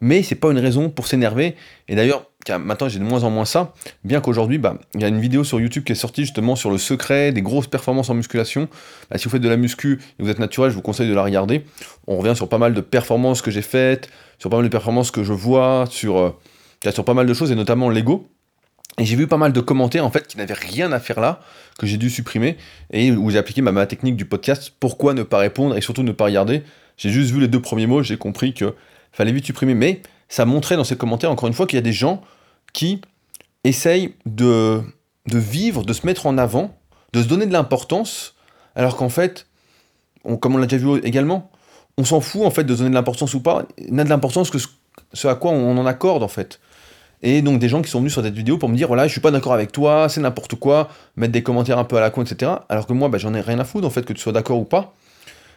mais 0.00 0.22
c'est 0.22 0.34
pas 0.34 0.50
une 0.50 0.58
raison 0.58 0.90
pour 0.90 1.06
s'énerver. 1.06 1.56
Et 1.88 1.94
d'ailleurs, 1.94 2.30
maintenant 2.50 2.88
j'ai 2.88 2.98
de 2.98 3.04
moins 3.04 3.24
en 3.24 3.30
moins 3.30 3.44
ça, 3.44 3.72
bien 4.04 4.20
qu'aujourd'hui, 4.20 4.58
bah, 4.58 4.76
il 4.94 5.00
y 5.00 5.04
a 5.04 5.08
une 5.08 5.20
vidéo 5.20 5.44
sur 5.44 5.60
YouTube 5.60 5.84
qui 5.84 5.92
est 5.92 5.96
sortie 5.96 6.22
justement 6.22 6.56
sur 6.56 6.70
le 6.70 6.78
secret 6.78 7.32
des 7.32 7.42
grosses 7.42 7.66
performances 7.66 8.10
en 8.10 8.14
musculation. 8.14 8.68
Bah, 9.10 9.18
si 9.18 9.24
vous 9.24 9.30
faites 9.30 9.42
de 9.42 9.48
la 9.48 9.56
muscu 9.56 10.00
et 10.18 10.22
vous 10.22 10.30
êtes 10.30 10.38
naturel, 10.38 10.70
je 10.70 10.76
vous 10.76 10.82
conseille 10.82 11.08
de 11.08 11.14
la 11.14 11.22
regarder. 11.22 11.64
On 12.06 12.18
revient 12.18 12.36
sur 12.36 12.48
pas 12.48 12.58
mal 12.58 12.74
de 12.74 12.80
performances 12.80 13.42
que 13.42 13.50
j'ai 13.50 13.62
faites, 13.62 14.08
sur 14.38 14.50
pas 14.50 14.56
mal 14.56 14.64
de 14.64 14.70
performances 14.70 15.10
que 15.10 15.24
je 15.24 15.32
vois, 15.32 15.86
sur, 15.90 16.18
euh, 16.18 16.90
sur 16.90 17.04
pas 17.04 17.14
mal 17.14 17.26
de 17.26 17.34
choses, 17.34 17.50
et 17.50 17.54
notamment 17.54 17.90
l'ego. 17.90 18.28
Et 18.98 19.04
j'ai 19.04 19.16
vu 19.16 19.26
pas 19.26 19.38
mal 19.38 19.52
de 19.52 19.60
commentaires 19.60 20.04
en 20.04 20.10
fait 20.10 20.26
qui 20.26 20.38
n'avaient 20.38 20.54
rien 20.54 20.92
à 20.92 21.00
faire 21.00 21.20
là, 21.20 21.40
que 21.78 21.86
j'ai 21.86 21.96
dû 21.96 22.10
supprimer, 22.10 22.56
et 22.92 23.10
où 23.10 23.30
j'ai 23.30 23.38
appliqué 23.38 23.60
ma 23.60 23.86
technique 23.86 24.16
du 24.16 24.24
podcast, 24.24 24.72
pourquoi 24.78 25.14
ne 25.14 25.24
pas 25.24 25.38
répondre 25.38 25.76
et 25.76 25.80
surtout 25.80 26.04
ne 26.04 26.12
pas 26.12 26.26
regarder. 26.26 26.62
J'ai 26.96 27.10
juste 27.10 27.32
vu 27.32 27.40
les 27.40 27.48
deux 27.48 27.60
premiers 27.60 27.88
mots, 27.88 28.02
j'ai 28.02 28.16
compris 28.16 28.54
que 28.54 28.74
fallait 29.12 29.32
vite 29.32 29.46
supprimer, 29.46 29.74
mais 29.74 30.02
ça 30.34 30.46
montrait 30.46 30.74
dans 30.74 30.82
ces 30.82 30.96
commentaires 30.96 31.30
encore 31.30 31.46
une 31.46 31.54
fois 31.54 31.64
qu'il 31.64 31.76
y 31.76 31.78
a 31.78 31.82
des 31.82 31.92
gens 31.92 32.20
qui 32.72 33.00
essayent 33.62 34.14
de, 34.26 34.82
de 35.28 35.38
vivre, 35.38 35.84
de 35.84 35.92
se 35.92 36.04
mettre 36.04 36.26
en 36.26 36.38
avant, 36.38 36.76
de 37.12 37.22
se 37.22 37.28
donner 37.28 37.46
de 37.46 37.52
l'importance, 37.52 38.34
alors 38.74 38.96
qu'en 38.96 39.08
fait, 39.08 39.46
comme 40.40 40.56
on 40.56 40.58
l'a 40.58 40.66
déjà 40.66 40.84
vu 40.84 40.98
également, 41.04 41.52
on 41.98 42.04
s'en 42.04 42.20
fout 42.20 42.42
en 42.42 42.50
fait 42.50 42.64
de 42.64 42.74
donner 42.74 42.90
de 42.90 42.94
l'importance 42.94 43.32
ou 43.34 43.42
pas, 43.42 43.64
n'a 43.88 44.02
de 44.02 44.08
l'importance 44.08 44.50
que 44.50 44.58
ce, 44.58 45.28
à 45.28 45.36
quoi 45.36 45.52
on 45.52 45.78
en 45.78 45.86
accorde 45.86 46.24
en 46.24 46.28
fait. 46.28 46.58
Et 47.22 47.40
donc 47.40 47.60
des 47.60 47.68
gens 47.68 47.80
qui 47.80 47.88
sont 47.88 48.00
venus 48.00 48.12
sur 48.12 48.24
cette 48.24 48.34
vidéo 48.34 48.58
pour 48.58 48.68
me 48.68 48.74
dire 48.74 48.88
voilà 48.88 49.06
je 49.06 49.12
suis 49.12 49.20
pas 49.20 49.30
d'accord 49.30 49.52
avec 49.52 49.70
toi, 49.70 50.08
c'est 50.08 50.20
n'importe 50.20 50.56
quoi, 50.56 50.88
mettre 51.14 51.32
des 51.32 51.44
commentaires 51.44 51.78
un 51.78 51.84
peu 51.84 51.96
à 51.96 52.00
la 52.00 52.10
con, 52.10 52.22
etc. 52.24 52.50
Alors 52.68 52.88
que 52.88 52.92
moi 52.92 53.08
bah, 53.08 53.18
j'en 53.18 53.34
ai 53.34 53.40
rien 53.40 53.60
à 53.60 53.64
foutre 53.64 53.86
en 53.86 53.90
fait 53.90 54.04
que 54.04 54.12
tu 54.12 54.20
sois 54.20 54.32
d'accord 54.32 54.58
ou 54.58 54.64
pas. 54.64 54.94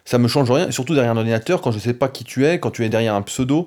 Ça 0.04 0.18
me 0.18 0.28
change 0.28 0.48
rien, 0.52 0.70
surtout 0.70 0.94
derrière 0.94 1.14
un 1.14 1.16
ordinateur, 1.16 1.62
quand 1.62 1.72
je 1.72 1.80
sais 1.80 1.94
pas 1.94 2.08
qui 2.08 2.22
tu 2.22 2.46
es, 2.46 2.60
quand 2.60 2.70
tu 2.70 2.84
es 2.84 2.88
derrière 2.88 3.16
un 3.16 3.22
pseudo. 3.22 3.66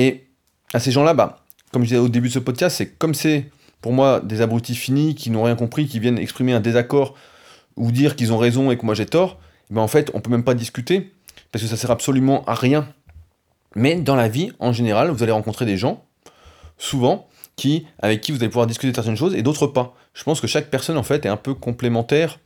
Et 0.00 0.24
à 0.72 0.80
ces 0.80 0.92
gens-là, 0.92 1.12
bah, 1.12 1.44
comme 1.72 1.82
je 1.82 1.88
disais 1.88 2.00
au 2.00 2.08
début 2.08 2.28
de 2.28 2.32
ce 2.32 2.38
podcast, 2.38 2.78
c'est 2.78 2.86
comme 2.86 3.12
c'est 3.12 3.50
pour 3.82 3.92
moi 3.92 4.20
des 4.20 4.40
abrutis 4.40 4.74
finis 4.74 5.14
qui 5.14 5.28
n'ont 5.28 5.42
rien 5.42 5.56
compris, 5.56 5.86
qui 5.86 5.98
viennent 5.98 6.18
exprimer 6.18 6.54
un 6.54 6.60
désaccord 6.60 7.14
ou 7.76 7.92
dire 7.92 8.16
qu'ils 8.16 8.32
ont 8.32 8.38
raison 8.38 8.70
et 8.70 8.78
que 8.78 8.86
moi 8.86 8.94
j'ai 8.94 9.04
tort, 9.04 9.38
ben 9.68 9.82
en 9.82 9.88
fait 9.88 10.10
on 10.14 10.22
peut 10.22 10.30
même 10.30 10.42
pas 10.42 10.54
discuter 10.54 11.12
parce 11.52 11.62
que 11.62 11.68
ça 11.68 11.76
sert 11.76 11.90
absolument 11.90 12.46
à 12.46 12.54
rien. 12.54 12.88
Mais 13.76 13.96
dans 13.96 14.16
la 14.16 14.28
vie, 14.28 14.52
en 14.58 14.72
général, 14.72 15.10
vous 15.10 15.22
allez 15.22 15.32
rencontrer 15.32 15.66
des 15.66 15.76
gens, 15.76 16.02
souvent, 16.78 17.28
qui, 17.56 17.86
avec 17.98 18.22
qui 18.22 18.32
vous 18.32 18.38
allez 18.38 18.48
pouvoir 18.48 18.66
discuter 18.66 18.92
de 18.92 18.96
certaines 18.96 19.16
choses 19.16 19.34
et 19.34 19.42
d'autres 19.42 19.66
pas. 19.66 19.94
Je 20.14 20.24
pense 20.24 20.40
que 20.40 20.46
chaque 20.46 20.70
personne 20.70 20.96
en 20.96 21.02
fait 21.02 21.26
est 21.26 21.28
un 21.28 21.36
peu 21.36 21.52
complémentaire. 21.52 22.38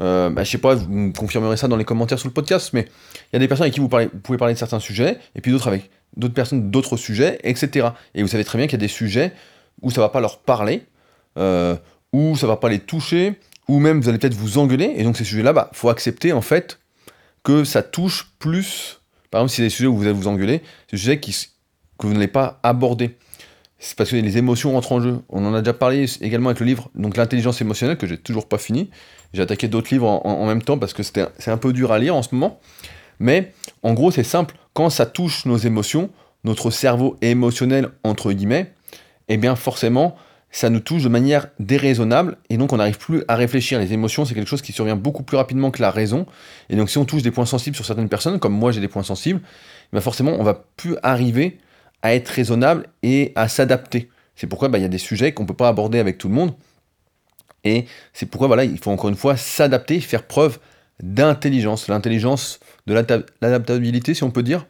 Euh, 0.00 0.28
bah, 0.28 0.42
je 0.42 0.50
sais 0.50 0.58
pas, 0.58 0.74
vous 0.74 0.88
me 0.90 1.12
confirmerez 1.12 1.56
ça 1.56 1.68
dans 1.68 1.76
les 1.76 1.84
commentaires 1.84 2.18
sous 2.18 2.26
le 2.26 2.32
podcast, 2.32 2.70
mais 2.72 2.82
il 2.82 3.34
y 3.34 3.36
a 3.36 3.38
des 3.38 3.46
personnes 3.46 3.64
avec 3.64 3.74
qui 3.74 3.80
vous, 3.80 3.88
vous 3.88 4.18
pouvez 4.20 4.38
parler 4.38 4.54
de 4.54 4.58
certains 4.58 4.80
sujets, 4.80 5.18
et 5.36 5.40
puis 5.40 5.52
d'autres 5.52 5.68
avec 5.68 5.88
d'autres 6.16 6.34
personnes 6.34 6.70
d'autres 6.70 6.96
sujets, 6.96 7.38
etc. 7.44 7.88
Et 8.14 8.22
vous 8.22 8.28
savez 8.28 8.44
très 8.44 8.58
bien 8.58 8.66
qu'il 8.66 8.78
y 8.78 8.82
a 8.82 8.86
des 8.86 8.88
sujets 8.88 9.32
où 9.82 9.90
ça 9.90 10.00
va 10.00 10.08
pas 10.08 10.20
leur 10.20 10.38
parler, 10.38 10.84
euh, 11.38 11.76
où 12.12 12.36
ça 12.36 12.46
va 12.46 12.56
pas 12.56 12.68
les 12.68 12.80
toucher, 12.80 13.38
ou 13.68 13.78
même 13.78 14.00
vous 14.00 14.08
allez 14.08 14.18
peut-être 14.18 14.34
vous 14.34 14.58
engueuler, 14.58 14.94
et 14.96 15.04
donc 15.04 15.16
ces 15.16 15.24
sujets-là, 15.24 15.52
bah, 15.52 15.70
faut 15.72 15.88
accepter 15.88 16.32
en 16.32 16.40
fait 16.40 16.78
que 17.42 17.64
ça 17.64 17.82
touche 17.82 18.32
plus, 18.38 19.00
par 19.30 19.40
exemple 19.40 19.50
si 19.50 19.56
c'est 19.56 19.62
des 19.62 19.70
sujets 19.70 19.86
où 19.86 19.96
vous 19.96 20.04
allez 20.04 20.12
vous 20.12 20.28
engueuler, 20.28 20.62
c'est 20.88 20.96
des 20.96 21.00
sujets 21.00 21.20
qui, 21.20 21.34
que 21.98 22.06
vous 22.06 22.12
n'allez 22.12 22.28
pas 22.28 22.58
aborder. 22.62 23.16
C'est 23.78 23.96
parce 23.96 24.10
que 24.10 24.16
les 24.16 24.36
émotions 24.36 24.72
rentrent 24.72 24.92
en 24.92 25.00
jeu. 25.00 25.20
On 25.30 25.42
en 25.46 25.54
a 25.54 25.62
déjà 25.62 25.72
parlé 25.72 26.04
également 26.20 26.50
avec 26.50 26.60
le 26.60 26.66
livre, 26.66 26.90
donc 26.94 27.16
l'intelligence 27.16 27.62
émotionnelle, 27.62 27.96
que 27.96 28.06
j'ai 28.06 28.18
toujours 28.18 28.46
pas 28.46 28.58
fini. 28.58 28.90
J'ai 29.32 29.40
attaqué 29.40 29.68
d'autres 29.68 29.88
livres 29.90 30.06
en, 30.06 30.22
en, 30.22 30.46
même 30.46 30.60
temps 30.60 30.76
parce 30.76 30.92
que 30.92 31.02
c'est 31.02 31.50
un 31.50 31.56
peu 31.56 31.72
dur 31.72 31.90
à 31.90 31.98
lire 31.98 32.14
en 32.14 32.22
ce 32.22 32.34
moment. 32.34 32.60
Mais 33.20 33.54
en 33.82 33.94
gros, 33.94 34.10
c'est 34.10 34.24
simple 34.24 34.56
quand 34.74 34.90
ça 34.90 35.06
touche 35.06 35.46
nos 35.46 35.56
émotions, 35.56 36.10
notre 36.44 36.70
cerveau 36.70 37.16
émotionnel, 37.22 37.88
entre 38.04 38.32
guillemets, 38.32 38.72
eh 39.28 39.36
bien 39.36 39.56
forcément, 39.56 40.16
ça 40.50 40.70
nous 40.70 40.80
touche 40.80 41.04
de 41.04 41.08
manière 41.08 41.48
déraisonnable, 41.60 42.36
et 42.48 42.56
donc 42.56 42.72
on 42.72 42.78
n'arrive 42.78 42.98
plus 42.98 43.22
à 43.28 43.36
réfléchir. 43.36 43.78
Les 43.78 43.92
émotions, 43.92 44.24
c'est 44.24 44.34
quelque 44.34 44.48
chose 44.48 44.62
qui 44.62 44.72
survient 44.72 44.96
beaucoup 44.96 45.22
plus 45.22 45.36
rapidement 45.36 45.70
que 45.70 45.80
la 45.80 45.90
raison, 45.90 46.26
et 46.68 46.76
donc 46.76 46.90
si 46.90 46.98
on 46.98 47.04
touche 47.04 47.22
des 47.22 47.30
points 47.30 47.46
sensibles 47.46 47.76
sur 47.76 47.84
certaines 47.84 48.08
personnes, 48.08 48.38
comme 48.38 48.54
moi 48.54 48.72
j'ai 48.72 48.80
des 48.80 48.88
points 48.88 49.02
sensibles, 49.02 49.40
eh 49.94 50.00
forcément, 50.00 50.32
on 50.38 50.42
va 50.42 50.64
plus 50.76 50.96
arriver 51.02 51.58
à 52.02 52.14
être 52.14 52.28
raisonnable 52.28 52.86
et 53.02 53.32
à 53.36 53.48
s'adapter. 53.48 54.08
C'est 54.34 54.46
pourquoi 54.46 54.68
bah, 54.68 54.78
il 54.78 54.82
y 54.82 54.86
a 54.86 54.88
des 54.88 54.98
sujets 54.98 55.32
qu'on 55.32 55.42
ne 55.42 55.48
peut 55.48 55.54
pas 55.54 55.68
aborder 55.68 55.98
avec 55.98 56.16
tout 56.18 56.28
le 56.28 56.34
monde. 56.34 56.54
Et 57.62 57.84
c'est 58.14 58.26
pourquoi 58.26 58.46
voilà, 58.46 58.64
il 58.64 58.78
faut 58.78 58.90
encore 58.90 59.10
une 59.10 59.16
fois 59.16 59.36
s'adapter, 59.36 60.00
faire 60.00 60.26
preuve 60.26 60.58
d'intelligence, 61.02 61.88
l'intelligence 61.88 62.60
de 62.86 62.94
l'adaptabilité 63.40 64.14
si 64.14 64.24
on 64.24 64.30
peut 64.30 64.42
dire. 64.42 64.66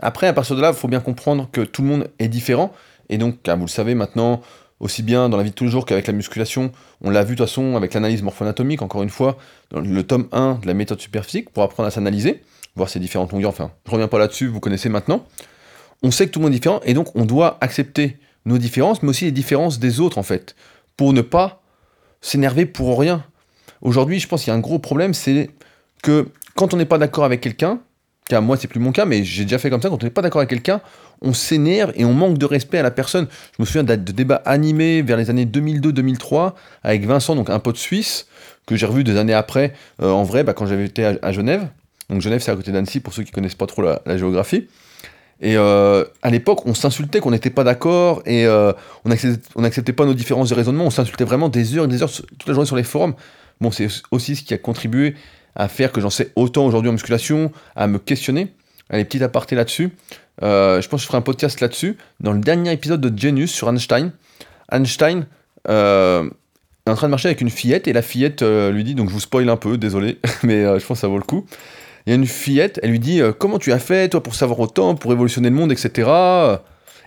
Après, 0.00 0.26
à 0.26 0.32
partir 0.32 0.56
de 0.56 0.60
là, 0.60 0.70
il 0.70 0.76
faut 0.76 0.88
bien 0.88 1.00
comprendre 1.00 1.48
que 1.50 1.62
tout 1.62 1.82
le 1.82 1.88
monde 1.88 2.08
est 2.18 2.28
différent. 2.28 2.72
Et 3.08 3.18
donc, 3.18 3.38
vous 3.48 3.64
le 3.64 3.68
savez 3.68 3.94
maintenant, 3.94 4.42
aussi 4.80 5.02
bien 5.02 5.28
dans 5.28 5.36
la 5.36 5.42
vie 5.42 5.50
de 5.50 5.54
tous 5.54 5.64
les 5.64 5.70
jours 5.70 5.86
qu'avec 5.86 6.06
la 6.06 6.12
musculation, 6.12 6.72
on 7.02 7.10
l'a 7.10 7.24
vu 7.24 7.34
de 7.34 7.38
toute 7.38 7.48
façon 7.48 7.76
avec 7.76 7.94
l'analyse 7.94 8.22
morpho-anatomique, 8.22 8.82
encore 8.82 9.02
une 9.02 9.10
fois, 9.10 9.38
dans 9.70 9.80
le 9.80 10.02
tome 10.02 10.28
1 10.32 10.58
de 10.62 10.66
la 10.66 10.74
méthode 10.74 11.00
superphysique, 11.00 11.50
pour 11.50 11.62
apprendre 11.62 11.86
à 11.86 11.90
s'analyser, 11.90 12.42
voir 12.74 12.88
ses 12.88 13.00
différentes 13.00 13.32
longueurs, 13.32 13.50
enfin, 13.50 13.70
je 13.86 13.90
reviens 13.90 14.08
pas 14.08 14.18
là-dessus, 14.18 14.48
vous 14.48 14.60
connaissez 14.60 14.90
maintenant. 14.90 15.24
On 16.02 16.10
sait 16.10 16.26
que 16.26 16.32
tout 16.32 16.40
le 16.40 16.44
monde 16.44 16.52
est 16.52 16.56
différent, 16.56 16.80
et 16.84 16.92
donc 16.92 17.14
on 17.14 17.24
doit 17.24 17.56
accepter 17.62 18.18
nos 18.44 18.58
différences, 18.58 19.02
mais 19.02 19.08
aussi 19.08 19.24
les 19.24 19.32
différences 19.32 19.78
des 19.78 20.00
autres, 20.00 20.18
en 20.18 20.22
fait, 20.22 20.54
pour 20.96 21.14
ne 21.14 21.22
pas 21.22 21.62
s'énerver 22.20 22.66
pour 22.66 22.98
rien. 23.00 23.24
Aujourd'hui, 23.82 24.20
je 24.20 24.28
pense 24.28 24.44
qu'il 24.44 24.50
y 24.50 24.54
a 24.54 24.56
un 24.56 24.60
gros 24.60 24.78
problème, 24.78 25.14
c'est 25.14 25.50
que 26.02 26.28
quand 26.54 26.74
on 26.74 26.76
n'est 26.76 26.86
pas 26.86 26.98
d'accord 26.98 27.24
avec 27.24 27.40
quelqu'un, 27.40 27.80
car 28.28 28.42
moi 28.42 28.56
c'est 28.56 28.68
plus 28.68 28.80
mon 28.80 28.92
cas, 28.92 29.04
mais 29.04 29.24
j'ai 29.24 29.44
déjà 29.44 29.58
fait 29.58 29.70
comme 29.70 29.82
ça, 29.82 29.88
quand 29.88 30.02
on 30.02 30.06
n'est 30.06 30.10
pas 30.10 30.22
d'accord 30.22 30.40
avec 30.40 30.50
quelqu'un, 30.50 30.80
on 31.22 31.32
s'énerve 31.32 31.92
et 31.94 32.04
on 32.04 32.12
manque 32.12 32.38
de 32.38 32.46
respect 32.46 32.78
à 32.78 32.82
la 32.82 32.90
personne. 32.90 33.28
Je 33.56 33.62
me 33.62 33.66
souviens 33.66 33.84
de 33.84 33.94
débats 33.94 34.42
animés 34.44 35.02
vers 35.02 35.16
les 35.16 35.30
années 35.30 35.46
2002-2003 35.46 36.54
avec 36.82 37.06
Vincent, 37.06 37.34
donc 37.36 37.50
un 37.50 37.58
pote 37.58 37.76
suisse, 37.76 38.26
que 38.66 38.76
j'ai 38.76 38.86
revu 38.86 39.04
des 39.04 39.16
années 39.16 39.34
après, 39.34 39.72
euh, 40.02 40.10
en 40.10 40.24
vrai, 40.24 40.44
bah, 40.44 40.52
quand 40.52 40.66
j'avais 40.66 40.84
été 40.84 41.04
à, 41.04 41.32
Genève. 41.32 41.68
Donc 42.10 42.20
Genève 42.20 42.40
c'est 42.40 42.50
à 42.50 42.56
côté 42.56 42.72
d'Annecy, 42.72 43.00
pour 43.00 43.14
ceux 43.14 43.22
qui 43.22 43.32
connaissent 43.32 43.54
pas 43.54 43.66
trop 43.66 43.82
la, 43.82 44.18
géographie. 44.18 44.68
Et 45.40 45.56
euh, 45.56 46.04
à 46.22 46.30
l'époque, 46.30 46.64
on 46.64 46.72
s'insultait 46.72 47.20
qu'on 47.20 47.30
n'était 47.30 47.50
pas 47.50 47.62
d'accord 47.62 48.22
et 48.24 48.46
euh, 48.46 48.72
on 49.04 49.60
n'acceptait 49.60 49.92
pas 49.92 50.06
nos 50.06 50.14
différences 50.14 50.48
de 50.48 50.54
raisonnement. 50.54 50.84
On 50.84 50.90
s'insultait 50.90 51.24
vraiment 51.24 51.50
des 51.50 51.76
heures 51.76 51.84
et 51.84 51.88
des 51.88 52.02
heures 52.02 52.10
toute 52.10 52.48
la 52.48 52.54
journée 52.54 52.66
sur 52.66 52.76
les 52.76 52.82
forums. 52.82 53.14
Bon, 53.60 53.70
c'est 53.70 53.88
aussi 54.10 54.36
ce 54.36 54.42
qui 54.42 54.54
a 54.54 54.58
contribué 54.58 55.14
à 55.54 55.68
faire 55.68 55.90
que 55.90 56.00
j'en 56.00 56.10
sais 56.10 56.30
autant 56.36 56.66
aujourd'hui 56.66 56.90
en 56.90 56.92
musculation, 56.92 57.50
à 57.74 57.86
me 57.86 57.98
questionner. 57.98 58.52
Allez, 58.90 59.04
petit 59.04 59.22
aparté 59.22 59.56
là-dessus. 59.56 59.90
Euh, 60.42 60.80
je 60.80 60.88
pense 60.88 61.00
que 61.00 61.02
je 61.02 61.06
ferai 61.08 61.18
un 61.18 61.22
podcast 61.22 61.60
là-dessus. 61.60 61.96
Dans 62.20 62.32
le 62.32 62.40
dernier 62.40 62.72
épisode 62.72 63.00
de 63.00 63.18
Genius 63.18 63.50
sur 63.50 63.68
Einstein, 63.68 64.12
Einstein 64.70 65.26
euh, 65.68 66.28
est 66.86 66.90
en 66.90 66.94
train 66.94 67.06
de 67.06 67.10
marcher 67.10 67.28
avec 67.28 67.40
une 67.40 67.50
fillette 67.50 67.88
et 67.88 67.92
la 67.92 68.02
fillette 68.02 68.42
euh, 68.42 68.70
lui 68.70 68.84
dit, 68.84 68.94
donc 68.94 69.08
je 69.08 69.14
vous 69.14 69.20
spoil 69.20 69.48
un 69.48 69.56
peu, 69.56 69.78
désolé, 69.78 70.18
mais 70.42 70.62
je 70.62 70.86
pense 70.86 70.98
que 70.98 71.00
ça 71.00 71.08
vaut 71.08 71.18
le 71.18 71.24
coup. 71.24 71.46
Il 72.06 72.10
y 72.10 72.12
a 72.12 72.16
une 72.16 72.26
fillette, 72.26 72.78
elle 72.82 72.90
lui 72.90 73.00
dit 73.00 73.20
Comment 73.38 73.58
tu 73.58 73.72
as 73.72 73.80
fait, 73.80 74.08
toi, 74.08 74.22
pour 74.22 74.36
savoir 74.36 74.60
autant, 74.60 74.94
pour 74.94 75.10
révolutionner 75.10 75.50
le 75.50 75.56
monde, 75.56 75.72
etc. 75.72 76.08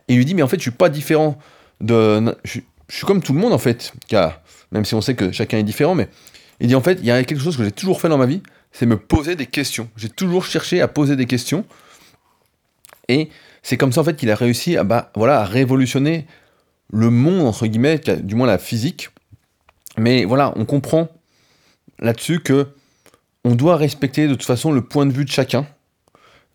Et 0.10 0.14
il 0.14 0.18
lui 0.18 0.26
dit 0.26 0.36
Mais 0.36 0.42
en 0.42 0.50
fait, 0.50 0.58
je 0.58 0.64
suis 0.64 0.72
pas 0.72 0.90
différent 0.90 1.38
de. 1.80 2.36
Je, 2.44 2.60
je 2.90 2.96
suis 2.96 3.06
comme 3.06 3.22
tout 3.22 3.32
le 3.32 3.40
monde, 3.40 3.54
en 3.54 3.58
fait. 3.58 3.94
Car, 4.10 4.42
même 4.74 4.84
si 4.84 4.96
on 4.96 5.02
sait 5.02 5.16
que 5.16 5.32
chacun 5.32 5.58
est 5.58 5.64
différent, 5.64 5.96
mais 5.96 6.10
il 6.60 6.68
dit 6.68 6.76
En 6.76 6.82
fait, 6.82 7.00
il 7.00 7.06
y 7.06 7.12
a 7.12 7.24
quelque 7.24 7.42
chose 7.42 7.58
que 7.58 7.64
j'ai 7.64 7.72
toujours 7.72 8.02
fait 8.02 8.10
dans 8.10 8.18
ma 8.18 8.26
vie, 8.26 8.42
c'est 8.72 8.86
me 8.86 8.98
poser 8.98 9.36
des 9.36 9.46
questions. 9.46 9.90
J'ai 9.98 10.10
toujours 10.10 10.46
cherché 10.46 10.82
à 10.82 10.88
poser 10.88 11.16
des 11.16 11.26
questions. 11.26 11.66
Et 13.08 13.30
c'est 13.64 13.78
comme 13.78 13.92
ça 13.92 14.02
en 14.02 14.04
fait 14.04 14.16
qu'il 14.16 14.30
a 14.32 14.36
réussi 14.36 14.78
à, 14.78 14.84
bah, 14.84 15.12
voilà, 15.16 15.42
à 15.42 15.46
révolutionner 15.46 16.28
le 16.92 17.10
monde, 17.10 17.48
entre 17.48 17.68
guillemets, 17.68 18.00
du 18.00 18.36
moins 18.36 18.48
la 18.48 18.58
physique. 18.58 19.10
Mais 19.98 20.26
voilà, 20.26 20.54
on 20.56 20.66
comprend 20.66 21.10
là-dessus 22.00 22.40
que 22.40 22.68
on 23.44 23.56
doit 23.56 23.78
respecter 23.78 24.28
de 24.28 24.34
toute 24.34 24.46
façon 24.46 24.72
le 24.72 24.82
point 24.82 25.06
de 25.06 25.12
vue 25.12 25.26
de 25.26 25.30
chacun, 25.30 25.66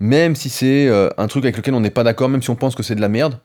même 0.00 0.36
si 0.36 0.48
c'est 0.48 0.86
euh, 0.86 1.08
un 1.18 1.26
truc 1.28 1.44
avec 1.44 1.56
lequel 1.56 1.74
on 1.74 1.80
n'est 1.80 1.90
pas 1.90 2.04
d'accord, 2.04 2.28
même 2.28 2.42
si 2.42 2.50
on 2.50 2.56
pense 2.56 2.74
que 2.74 2.82
c'est 2.82 2.94
de 2.94 3.00
la 3.00 3.08
merde. 3.08 3.38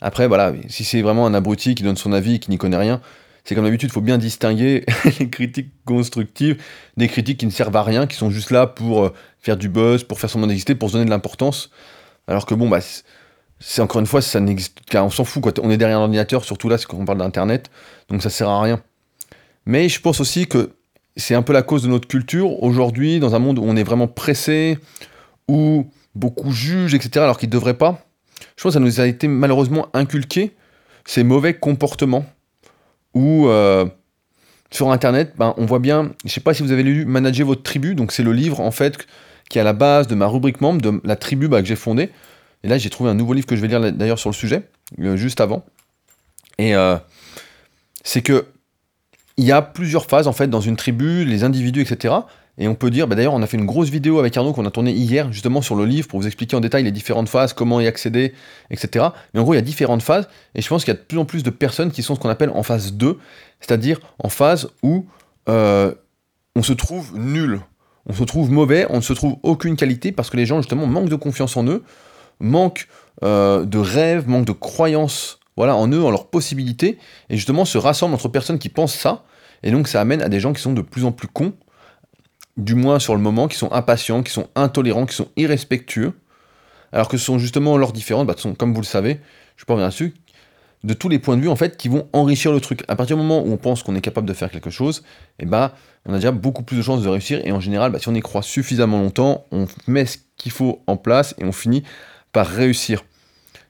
Après, 0.00 0.26
voilà, 0.26 0.52
si 0.68 0.84
c'est 0.84 1.02
vraiment 1.02 1.26
un 1.26 1.34
abruti 1.34 1.74
qui 1.74 1.82
donne 1.82 1.96
son 1.96 2.12
avis, 2.12 2.40
qui 2.40 2.50
n'y 2.50 2.58
connaît 2.58 2.76
rien, 2.76 3.00
c'est 3.44 3.54
comme 3.54 3.64
d'habitude, 3.64 3.90
il 3.90 3.92
faut 3.92 4.00
bien 4.00 4.18
distinguer 4.18 4.84
les 5.20 5.28
critiques 5.28 5.72
constructives 5.84 6.62
des 6.96 7.08
critiques 7.08 7.38
qui 7.38 7.46
ne 7.46 7.50
servent 7.50 7.76
à 7.76 7.82
rien, 7.82 8.06
qui 8.06 8.16
sont 8.16 8.30
juste 8.30 8.50
là 8.50 8.66
pour 8.66 9.04
euh, 9.04 9.12
faire 9.38 9.58
du 9.58 9.68
buzz, 9.68 10.02
pour 10.02 10.18
faire 10.18 10.30
son 10.30 10.46
d'exister, 10.46 10.74
pour 10.74 10.88
se 10.88 10.94
donner 10.94 11.04
de 11.04 11.10
l'importance. 11.10 11.70
Alors 12.26 12.46
que 12.46 12.54
bon, 12.54 12.68
bah, 12.68 12.80
c'est 13.60 13.82
encore 13.82 14.00
une 14.00 14.06
fois, 14.06 14.22
ça 14.22 14.40
n'existe 14.40 14.78
on 14.94 15.10
s'en 15.10 15.24
fout, 15.24 15.42
quoi. 15.42 15.52
On 15.62 15.70
est 15.70 15.76
derrière 15.76 15.98
l'ordinateur, 15.98 16.44
surtout 16.44 16.68
là, 16.70 16.78
c'est 16.78 16.86
quand 16.86 16.96
on 16.96 17.04
parle 17.04 17.18
d'Internet, 17.18 17.70
donc 18.08 18.22
ça 18.22 18.30
sert 18.30 18.48
à 18.48 18.62
rien. 18.62 18.82
Mais 19.66 19.88
je 19.88 20.00
pense 20.00 20.20
aussi 20.20 20.46
que 20.46 20.70
c'est 21.16 21.34
un 21.34 21.42
peu 21.42 21.52
la 21.52 21.62
cause 21.62 21.82
de 21.82 21.88
notre 21.88 22.08
culture 22.08 22.62
aujourd'hui, 22.62 23.20
dans 23.20 23.34
un 23.34 23.38
monde 23.38 23.58
où 23.58 23.62
on 23.64 23.76
est 23.76 23.82
vraiment 23.82 24.08
pressé, 24.08 24.78
où 25.48 25.90
beaucoup 26.14 26.50
jugent, 26.50 26.94
etc., 26.94 27.10
alors 27.24 27.38
qu'ils 27.38 27.48
ne 27.48 27.52
devraient 27.52 27.76
pas. 27.76 28.06
Je 28.56 28.62
pense 28.62 28.70
que 28.70 28.74
ça 28.74 28.80
nous 28.80 29.00
a 29.00 29.06
été 29.06 29.28
malheureusement 29.28 29.88
inculqué, 29.92 30.52
ces 31.04 31.24
mauvais 31.24 31.54
comportements, 31.54 32.24
où 33.14 33.48
euh, 33.48 33.86
sur 34.70 34.90
Internet, 34.90 35.34
ben, 35.38 35.54
on 35.56 35.66
voit 35.66 35.78
bien, 35.78 36.12
je 36.22 36.26
ne 36.26 36.30
sais 36.30 36.40
pas 36.40 36.54
si 36.54 36.62
vous 36.62 36.72
avez 36.72 36.82
lu 36.82 37.04
Manager 37.04 37.46
votre 37.46 37.62
tribu, 37.62 37.94
donc 37.94 38.12
c'est 38.12 38.22
le 38.22 38.32
livre 38.32 38.60
en 38.60 38.70
fait 38.70 39.06
qui 39.48 39.58
est 39.58 39.60
à 39.60 39.64
la 39.64 39.72
base 39.72 40.06
de 40.06 40.14
ma 40.14 40.26
rubrique 40.26 40.60
membre, 40.60 40.80
de 40.80 41.00
la 41.04 41.16
tribu 41.16 41.48
bah, 41.48 41.60
que 41.60 41.68
j'ai 41.68 41.76
fondée. 41.76 42.10
Et 42.62 42.68
là, 42.68 42.78
j'ai 42.78 42.90
trouvé 42.90 43.10
un 43.10 43.14
nouveau 43.14 43.34
livre 43.34 43.46
que 43.46 43.56
je 43.56 43.60
vais 43.60 43.68
lire 43.68 43.92
d'ailleurs 43.92 44.18
sur 44.18 44.30
le 44.30 44.34
sujet, 44.34 44.68
juste 45.16 45.40
avant. 45.40 45.64
Et 46.58 46.74
euh, 46.74 46.96
c'est 48.02 48.22
que 48.22 48.46
il 49.36 49.44
y 49.44 49.52
a 49.52 49.62
plusieurs 49.62 50.06
phases 50.06 50.28
en 50.28 50.32
fait 50.32 50.48
dans 50.48 50.60
une 50.60 50.76
tribu, 50.76 51.24
les 51.24 51.44
individus, 51.44 51.82
etc. 51.82 52.14
Et 52.56 52.68
on 52.68 52.74
peut 52.74 52.90
dire, 52.90 53.08
bah, 53.08 53.16
d'ailleurs, 53.16 53.34
on 53.34 53.42
a 53.42 53.46
fait 53.46 53.56
une 53.56 53.66
grosse 53.66 53.88
vidéo 53.88 54.18
avec 54.18 54.36
Arnaud 54.36 54.52
qu'on 54.52 54.66
a 54.66 54.70
tourné 54.70 54.92
hier, 54.92 55.32
justement 55.32 55.60
sur 55.60 55.74
le 55.74 55.86
livre, 55.86 56.06
pour 56.06 56.20
vous 56.20 56.26
expliquer 56.26 56.56
en 56.56 56.60
détail 56.60 56.84
les 56.84 56.92
différentes 56.92 57.28
phases, 57.28 57.52
comment 57.52 57.80
y 57.80 57.86
accéder, 57.86 58.32
etc. 58.70 59.06
Mais 59.32 59.40
en 59.40 59.42
gros, 59.42 59.54
il 59.54 59.56
y 59.56 59.58
a 59.58 59.62
différentes 59.62 60.02
phases, 60.02 60.28
et 60.54 60.62
je 60.62 60.68
pense 60.68 60.84
qu'il 60.84 60.94
y 60.94 60.96
a 60.96 61.00
de 61.00 61.04
plus 61.04 61.18
en 61.18 61.24
plus 61.24 61.42
de 61.42 61.50
personnes 61.50 61.90
qui 61.90 62.02
sont 62.02 62.14
ce 62.14 62.20
qu'on 62.20 62.28
appelle 62.28 62.50
en 62.50 62.62
phase 62.62 62.92
2, 62.92 63.18
c'est-à-dire 63.60 63.98
en 64.18 64.28
phase 64.28 64.68
où 64.82 65.06
euh, 65.48 65.92
on 66.54 66.62
se 66.62 66.72
trouve 66.72 67.18
nul 67.18 67.60
on 68.06 68.12
se 68.12 68.24
trouve 68.24 68.50
mauvais, 68.50 68.86
on 68.90 68.96
ne 68.96 69.02
se 69.02 69.12
trouve 69.12 69.36
aucune 69.42 69.76
qualité 69.76 70.12
parce 70.12 70.30
que 70.30 70.36
les 70.36 70.46
gens 70.46 70.58
justement 70.58 70.86
manquent 70.86 71.08
de 71.08 71.16
confiance 71.16 71.56
en 71.56 71.66
eux, 71.66 71.82
manquent 72.40 72.88
euh, 73.22 73.64
de 73.64 73.78
rêves, 73.78 74.28
manquent 74.28 74.46
de 74.46 74.52
croyances 74.52 75.40
voilà, 75.56 75.76
en 75.76 75.88
eux, 75.88 76.02
en 76.02 76.10
leurs 76.10 76.26
possibilités, 76.26 76.98
et 77.30 77.36
justement 77.36 77.64
se 77.64 77.78
rassemblent 77.78 78.14
entre 78.14 78.28
personnes 78.28 78.58
qui 78.58 78.68
pensent 78.68 78.94
ça, 78.94 79.22
et 79.62 79.70
donc 79.70 79.86
ça 79.86 80.00
amène 80.00 80.20
à 80.20 80.28
des 80.28 80.40
gens 80.40 80.52
qui 80.52 80.60
sont 80.60 80.72
de 80.72 80.82
plus 80.82 81.04
en 81.04 81.12
plus 81.12 81.28
cons, 81.28 81.52
du 82.56 82.74
moins 82.74 82.98
sur 82.98 83.14
le 83.14 83.20
moment, 83.20 83.48
qui 83.48 83.56
sont 83.56 83.72
impatients, 83.72 84.22
qui 84.22 84.32
sont 84.32 84.48
intolérants, 84.54 85.06
qui 85.06 85.14
sont 85.14 85.28
irrespectueux, 85.36 86.12
alors 86.92 87.08
que 87.08 87.16
ce 87.16 87.24
sont 87.24 87.38
justement 87.38 87.76
leurs 87.76 87.92
différences, 87.92 88.26
bah, 88.26 88.34
sont, 88.36 88.54
comme 88.54 88.72
vous 88.72 88.80
le 88.80 88.86
savez, 88.86 89.20
je 89.56 89.64
pas 89.64 89.74
revenir 89.74 89.90
dessus, 89.90 90.14
de 90.84 90.94
tous 90.94 91.08
les 91.08 91.18
points 91.18 91.36
de 91.36 91.42
vue 91.42 91.48
en 91.48 91.56
fait 91.56 91.76
qui 91.76 91.88
vont 91.88 92.08
enrichir 92.12 92.52
le 92.52 92.60
truc. 92.60 92.84
À 92.88 92.94
partir 92.94 93.16
du 93.16 93.22
moment 93.22 93.42
où 93.42 93.50
on 93.50 93.56
pense 93.56 93.82
qu'on 93.82 93.94
est 93.94 94.00
capable 94.00 94.28
de 94.28 94.34
faire 94.34 94.50
quelque 94.50 94.70
chose, 94.70 95.02
eh 95.38 95.46
bah 95.46 95.74
on 96.06 96.12
a 96.12 96.16
déjà 96.16 96.30
beaucoup 96.30 96.62
plus 96.62 96.76
de 96.76 96.82
chances 96.82 97.02
de 97.02 97.08
réussir 97.08 97.40
et 97.44 97.52
en 97.52 97.60
général 97.60 97.90
bah, 97.90 97.98
si 97.98 98.08
on 98.08 98.14
y 98.14 98.20
croit 98.20 98.42
suffisamment 98.42 99.00
longtemps, 99.00 99.46
on 99.50 99.66
met 99.86 100.04
ce 100.04 100.18
qu'il 100.36 100.52
faut 100.52 100.82
en 100.86 100.96
place 100.96 101.34
et 101.38 101.44
on 101.44 101.52
finit 101.52 101.82
par 102.32 102.46
réussir. 102.46 103.02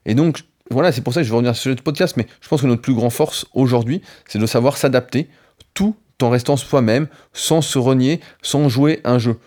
Et 0.06 0.14
donc 0.14 0.42
voilà, 0.70 0.92
c'est 0.92 1.02
pour 1.02 1.14
ça 1.14 1.20
que 1.20 1.24
je 1.24 1.30
vais 1.30 1.36
revenir 1.36 1.54
sur 1.54 1.72
ce 1.76 1.82
podcast, 1.82 2.16
mais 2.16 2.26
je 2.40 2.48
pense 2.48 2.62
que 2.62 2.66
notre 2.66 2.82
plus 2.82 2.94
grande 2.94 3.12
force 3.12 3.46
aujourd'hui, 3.54 4.02
c'est 4.26 4.38
de 4.38 4.46
savoir 4.46 4.76
s'adapter 4.76 5.28
tout 5.72 5.94
en 6.22 6.30
restant 6.30 6.56
soi-même, 6.56 7.08
sans 7.32 7.60
se 7.60 7.78
renier, 7.78 8.20
sans 8.42 8.68
jouer 8.68 9.00
un 9.04 9.18
jeu. 9.18 9.38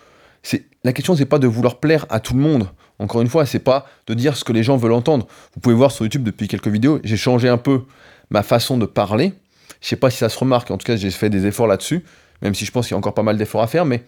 La 0.84 0.92
question 0.92 1.16
c'est 1.16 1.26
pas 1.26 1.38
de 1.38 1.46
vouloir 1.46 1.80
plaire 1.80 2.06
à 2.10 2.20
tout 2.20 2.34
le 2.34 2.40
monde. 2.40 2.68
Encore 2.98 3.20
une 3.20 3.28
fois, 3.28 3.46
c'est 3.46 3.60
pas 3.60 3.86
de 4.06 4.14
dire 4.14 4.36
ce 4.36 4.44
que 4.44 4.52
les 4.52 4.62
gens 4.62 4.76
veulent 4.76 4.92
entendre. 4.92 5.26
Vous 5.54 5.60
pouvez 5.60 5.74
voir 5.74 5.92
sur 5.92 6.04
YouTube 6.04 6.24
depuis 6.24 6.48
quelques 6.48 6.68
vidéos, 6.68 7.00
j'ai 7.04 7.16
changé 7.16 7.48
un 7.48 7.58
peu 7.58 7.82
ma 8.30 8.42
façon 8.42 8.76
de 8.76 8.86
parler. 8.86 9.34
Je 9.80 9.88
sais 9.88 9.96
pas 9.96 10.10
si 10.10 10.18
ça 10.18 10.28
se 10.28 10.38
remarque, 10.38 10.70
en 10.70 10.78
tout 10.78 10.84
cas, 10.84 10.96
j'ai 10.96 11.10
fait 11.10 11.30
des 11.30 11.46
efforts 11.46 11.68
là-dessus, 11.68 12.04
même 12.42 12.54
si 12.54 12.64
je 12.64 12.72
pense 12.72 12.86
qu'il 12.86 12.94
y 12.94 12.96
a 12.96 12.98
encore 12.98 13.14
pas 13.14 13.22
mal 13.22 13.36
d'efforts 13.36 13.62
à 13.62 13.68
faire, 13.68 13.84
mais 13.84 14.02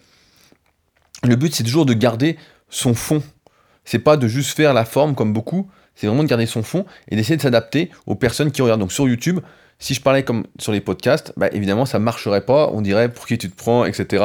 le 1.23 1.35
but 1.35 1.53
c'est 1.55 1.63
toujours 1.63 1.85
de 1.85 1.93
garder 1.93 2.37
son 2.69 2.93
fond. 2.93 3.23
C'est 3.85 3.99
pas 3.99 4.17
de 4.17 4.27
juste 4.27 4.55
faire 4.55 4.73
la 4.73 4.85
forme 4.85 5.15
comme 5.15 5.33
beaucoup, 5.33 5.69
c'est 5.95 6.07
vraiment 6.07 6.23
de 6.23 6.27
garder 6.27 6.45
son 6.45 6.63
fond 6.63 6.85
et 7.09 7.15
d'essayer 7.15 7.37
de 7.37 7.41
s'adapter 7.41 7.91
aux 8.05 8.15
personnes 8.15 8.51
qui 8.51 8.61
regardent. 8.61 8.81
Donc 8.81 8.91
sur 8.91 9.07
YouTube, 9.07 9.39
si 9.81 9.93
je 9.93 10.01
parlais 10.01 10.23
comme 10.23 10.45
sur 10.59 10.71
les 10.71 10.79
podcasts, 10.79 11.33
bah 11.35 11.49
évidemment 11.51 11.85
ça 11.85 11.99
marcherait 11.99 12.45
pas, 12.45 12.69
on 12.71 12.81
dirait 12.81 13.09
pour 13.09 13.25
qui 13.25 13.37
tu 13.37 13.49
te 13.49 13.55
prends, 13.55 13.83
etc. 13.83 14.23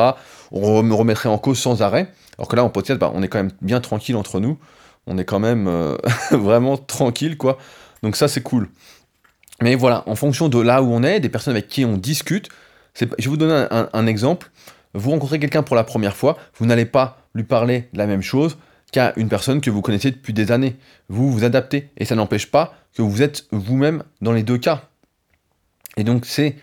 On 0.52 0.82
me 0.84 0.94
remettrait 0.94 1.28
en 1.28 1.38
cause 1.38 1.58
sans 1.58 1.82
arrêt. 1.82 2.12
Alors 2.38 2.48
que 2.48 2.56
là, 2.56 2.64
en 2.64 2.68
podcast, 2.68 3.00
bah, 3.00 3.10
on 3.14 3.22
est 3.22 3.28
quand 3.28 3.38
même 3.38 3.52
bien 3.62 3.80
tranquille 3.80 4.16
entre 4.16 4.40
nous. 4.40 4.58
On 5.06 5.18
est 5.18 5.24
quand 5.24 5.38
même 5.38 5.68
euh, 5.68 5.96
vraiment 6.30 6.76
tranquille, 6.76 7.36
quoi. 7.36 7.58
Donc 8.02 8.16
ça, 8.16 8.28
c'est 8.28 8.42
cool. 8.42 8.68
Mais 9.62 9.74
voilà, 9.74 10.02
en 10.06 10.14
fonction 10.14 10.48
de 10.48 10.60
là 10.60 10.82
où 10.82 10.92
on 10.92 11.02
est, 11.02 11.20
des 11.20 11.28
personnes 11.28 11.52
avec 11.52 11.68
qui 11.68 11.84
on 11.84 11.96
discute, 11.96 12.50
je 12.94 13.06
vais 13.06 13.26
vous 13.26 13.36
donner 13.36 13.66
un, 13.70 14.06
exemple. 14.06 14.50
Vous 14.92 15.10
rencontrez 15.10 15.38
quelqu'un 15.38 15.62
pour 15.62 15.76
la 15.76 15.84
première 15.84 16.16
fois, 16.16 16.36
vous 16.58 16.66
n'allez 16.66 16.84
pas 16.84 17.18
lui 17.34 17.44
parler 17.44 17.88
de 17.92 17.98
la 17.98 18.06
même 18.06 18.22
chose 18.22 18.56
qu'à 18.92 19.12
une 19.16 19.28
personne 19.28 19.60
que 19.60 19.70
vous 19.70 19.82
connaissez 19.82 20.10
depuis 20.10 20.32
des 20.32 20.52
années. 20.52 20.76
Vous 21.08 21.30
vous 21.30 21.44
adaptez 21.44 21.90
et 21.96 22.04
ça 22.04 22.14
n'empêche 22.14 22.50
pas 22.50 22.74
que 22.94 23.02
vous 23.02 23.22
êtes 23.22 23.46
vous-même 23.50 24.02
dans 24.20 24.32
les 24.32 24.42
deux 24.42 24.58
cas. 24.58 24.82
Et 25.96 26.04
donc 26.04 26.26
c'est 26.26 26.56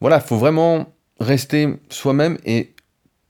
voilà, 0.00 0.16
il 0.16 0.26
faut 0.26 0.36
vraiment 0.36 0.92
rester 1.20 1.68
soi-même. 1.88 2.38
Et 2.44 2.74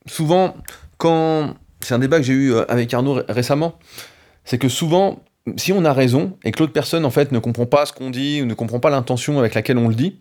souvent 0.07 0.57
quand 0.99 1.55
c'est 1.81 1.95
un 1.95 1.99
débat 1.99 2.19
que 2.19 2.25
j'ai 2.25 2.33
eu 2.33 2.53
euh, 2.53 2.65
avec 2.71 2.93
Arnaud 2.95 3.21
récemment, 3.29 3.79
c'est 4.45 4.59
que 4.59 4.69
souvent 4.69 5.21
si 5.57 5.73
on 5.73 5.85
a 5.85 5.93
raison 5.93 6.37
et 6.45 6.53
que 6.53 6.61
l'autre 6.61 6.73
personne 6.73 7.05
en 7.05 7.11
fait 7.11 7.33
ne 7.33 7.39
comprend 7.39 7.67
pas 7.67 7.87
ce 7.87 7.93
qu'on 7.93 8.11
dit 8.11 8.41
ou 8.43 8.47
ne 8.47 8.55
comprend 8.55 8.81
pas 8.81 8.91
l'intention 8.91 9.39
avec 9.39 9.55
laquelle 9.55 9.79
on 9.79 9.89
le 9.89 9.95
dit, 9.95 10.21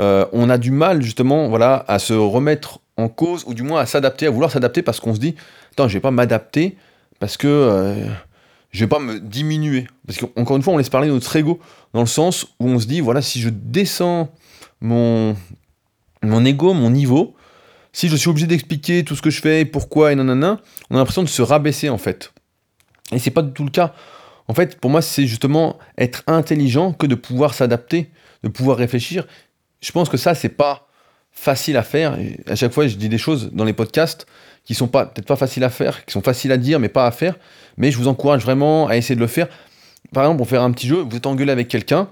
euh, 0.00 0.26
on 0.32 0.50
a 0.50 0.58
du 0.58 0.70
mal 0.72 1.02
justement 1.02 1.48
voilà, 1.48 1.84
à 1.86 1.98
se 1.98 2.14
remettre 2.14 2.80
en 2.96 3.08
cause 3.08 3.44
ou 3.46 3.54
du 3.54 3.62
moins 3.62 3.80
à 3.80 3.86
s'adapter, 3.86 4.26
à 4.26 4.30
vouloir 4.30 4.50
s'adapter 4.50 4.82
parce 4.82 5.00
qu'on 5.00 5.14
se 5.14 5.20
dit 5.20 5.34
Attends, 5.72 5.88
je 5.88 5.94
vais 5.94 6.00
pas 6.00 6.10
m'adapter 6.10 6.76
parce 7.20 7.36
que 7.36 7.46
euh, 7.46 8.06
je 8.74 8.80
vais 8.80 8.88
pas 8.88 8.98
me 8.98 9.20
diminuer. 9.20 9.86
Parce 10.06 10.18
qu'encore 10.18 10.56
une 10.56 10.62
fois, 10.62 10.74
on 10.74 10.78
laisse 10.78 10.90
parler 10.90 11.08
notre 11.08 11.34
ego 11.36 11.60
dans 11.94 12.00
le 12.00 12.06
sens 12.06 12.44
où 12.58 12.68
on 12.68 12.80
se 12.80 12.86
dit 12.86 13.00
Voilà, 13.00 13.22
si 13.22 13.40
je 13.40 13.48
descends 13.48 14.34
mon, 14.80 15.36
mon 16.22 16.44
ego, 16.44 16.74
mon 16.74 16.90
niveau, 16.90 17.36
si 17.92 18.08
je 18.08 18.16
suis 18.16 18.28
obligé 18.28 18.48
d'expliquer 18.48 19.04
tout 19.04 19.14
ce 19.14 19.22
que 19.22 19.30
je 19.30 19.40
fais, 19.40 19.64
pourquoi 19.64 20.12
et 20.12 20.16
nanana, 20.16 20.60
on 20.90 20.96
a 20.96 20.98
l'impression 20.98 21.22
de 21.22 21.28
se 21.28 21.40
rabaisser 21.40 21.88
en 21.88 21.98
fait. 21.98 22.32
Et 23.12 23.20
c'est 23.20 23.30
pas 23.30 23.42
du 23.42 23.52
tout 23.52 23.64
le 23.64 23.70
cas. 23.70 23.94
En 24.48 24.54
fait, 24.54 24.78
pour 24.80 24.90
moi, 24.90 25.02
c'est 25.02 25.26
justement 25.26 25.78
être 25.96 26.24
intelligent 26.26 26.92
que 26.92 27.06
de 27.06 27.14
pouvoir 27.14 27.54
s'adapter, 27.54 28.10
de 28.42 28.48
pouvoir 28.48 28.76
réfléchir. 28.76 29.24
Je 29.80 29.92
pense 29.92 30.08
que 30.08 30.16
ça, 30.16 30.34
c'est 30.34 30.48
pas 30.48 30.88
facile 31.30 31.76
à 31.76 31.84
faire. 31.84 32.18
À 32.48 32.56
chaque 32.56 32.72
fois, 32.72 32.88
je 32.88 32.96
dis 32.96 33.08
des 33.08 33.18
choses 33.18 33.50
dans 33.52 33.64
les 33.64 33.72
podcasts 33.72 34.26
qui 34.64 34.74
sont 34.74 34.88
peut-être 34.88 35.26
pas 35.26 35.36
faciles 35.36 35.64
à 35.64 35.70
faire, 35.70 36.04
qui 36.04 36.12
sont 36.12 36.22
faciles 36.22 36.52
à 36.52 36.56
dire, 36.56 36.80
mais 36.80 36.88
pas 36.88 37.06
à 37.06 37.10
faire. 37.10 37.36
Mais 37.76 37.90
je 37.90 37.98
vous 37.98 38.08
encourage 38.08 38.42
vraiment 38.42 38.88
à 38.88 38.96
essayer 38.96 39.14
de 39.14 39.20
le 39.20 39.26
faire. 39.26 39.48
Par 40.12 40.24
exemple, 40.24 40.38
pour 40.38 40.48
faire 40.48 40.62
un 40.62 40.70
petit 40.70 40.86
jeu, 40.86 40.96
vous 40.96 41.16
êtes 41.16 41.26
engueulé 41.26 41.52
avec 41.52 41.68
quelqu'un 41.68 42.08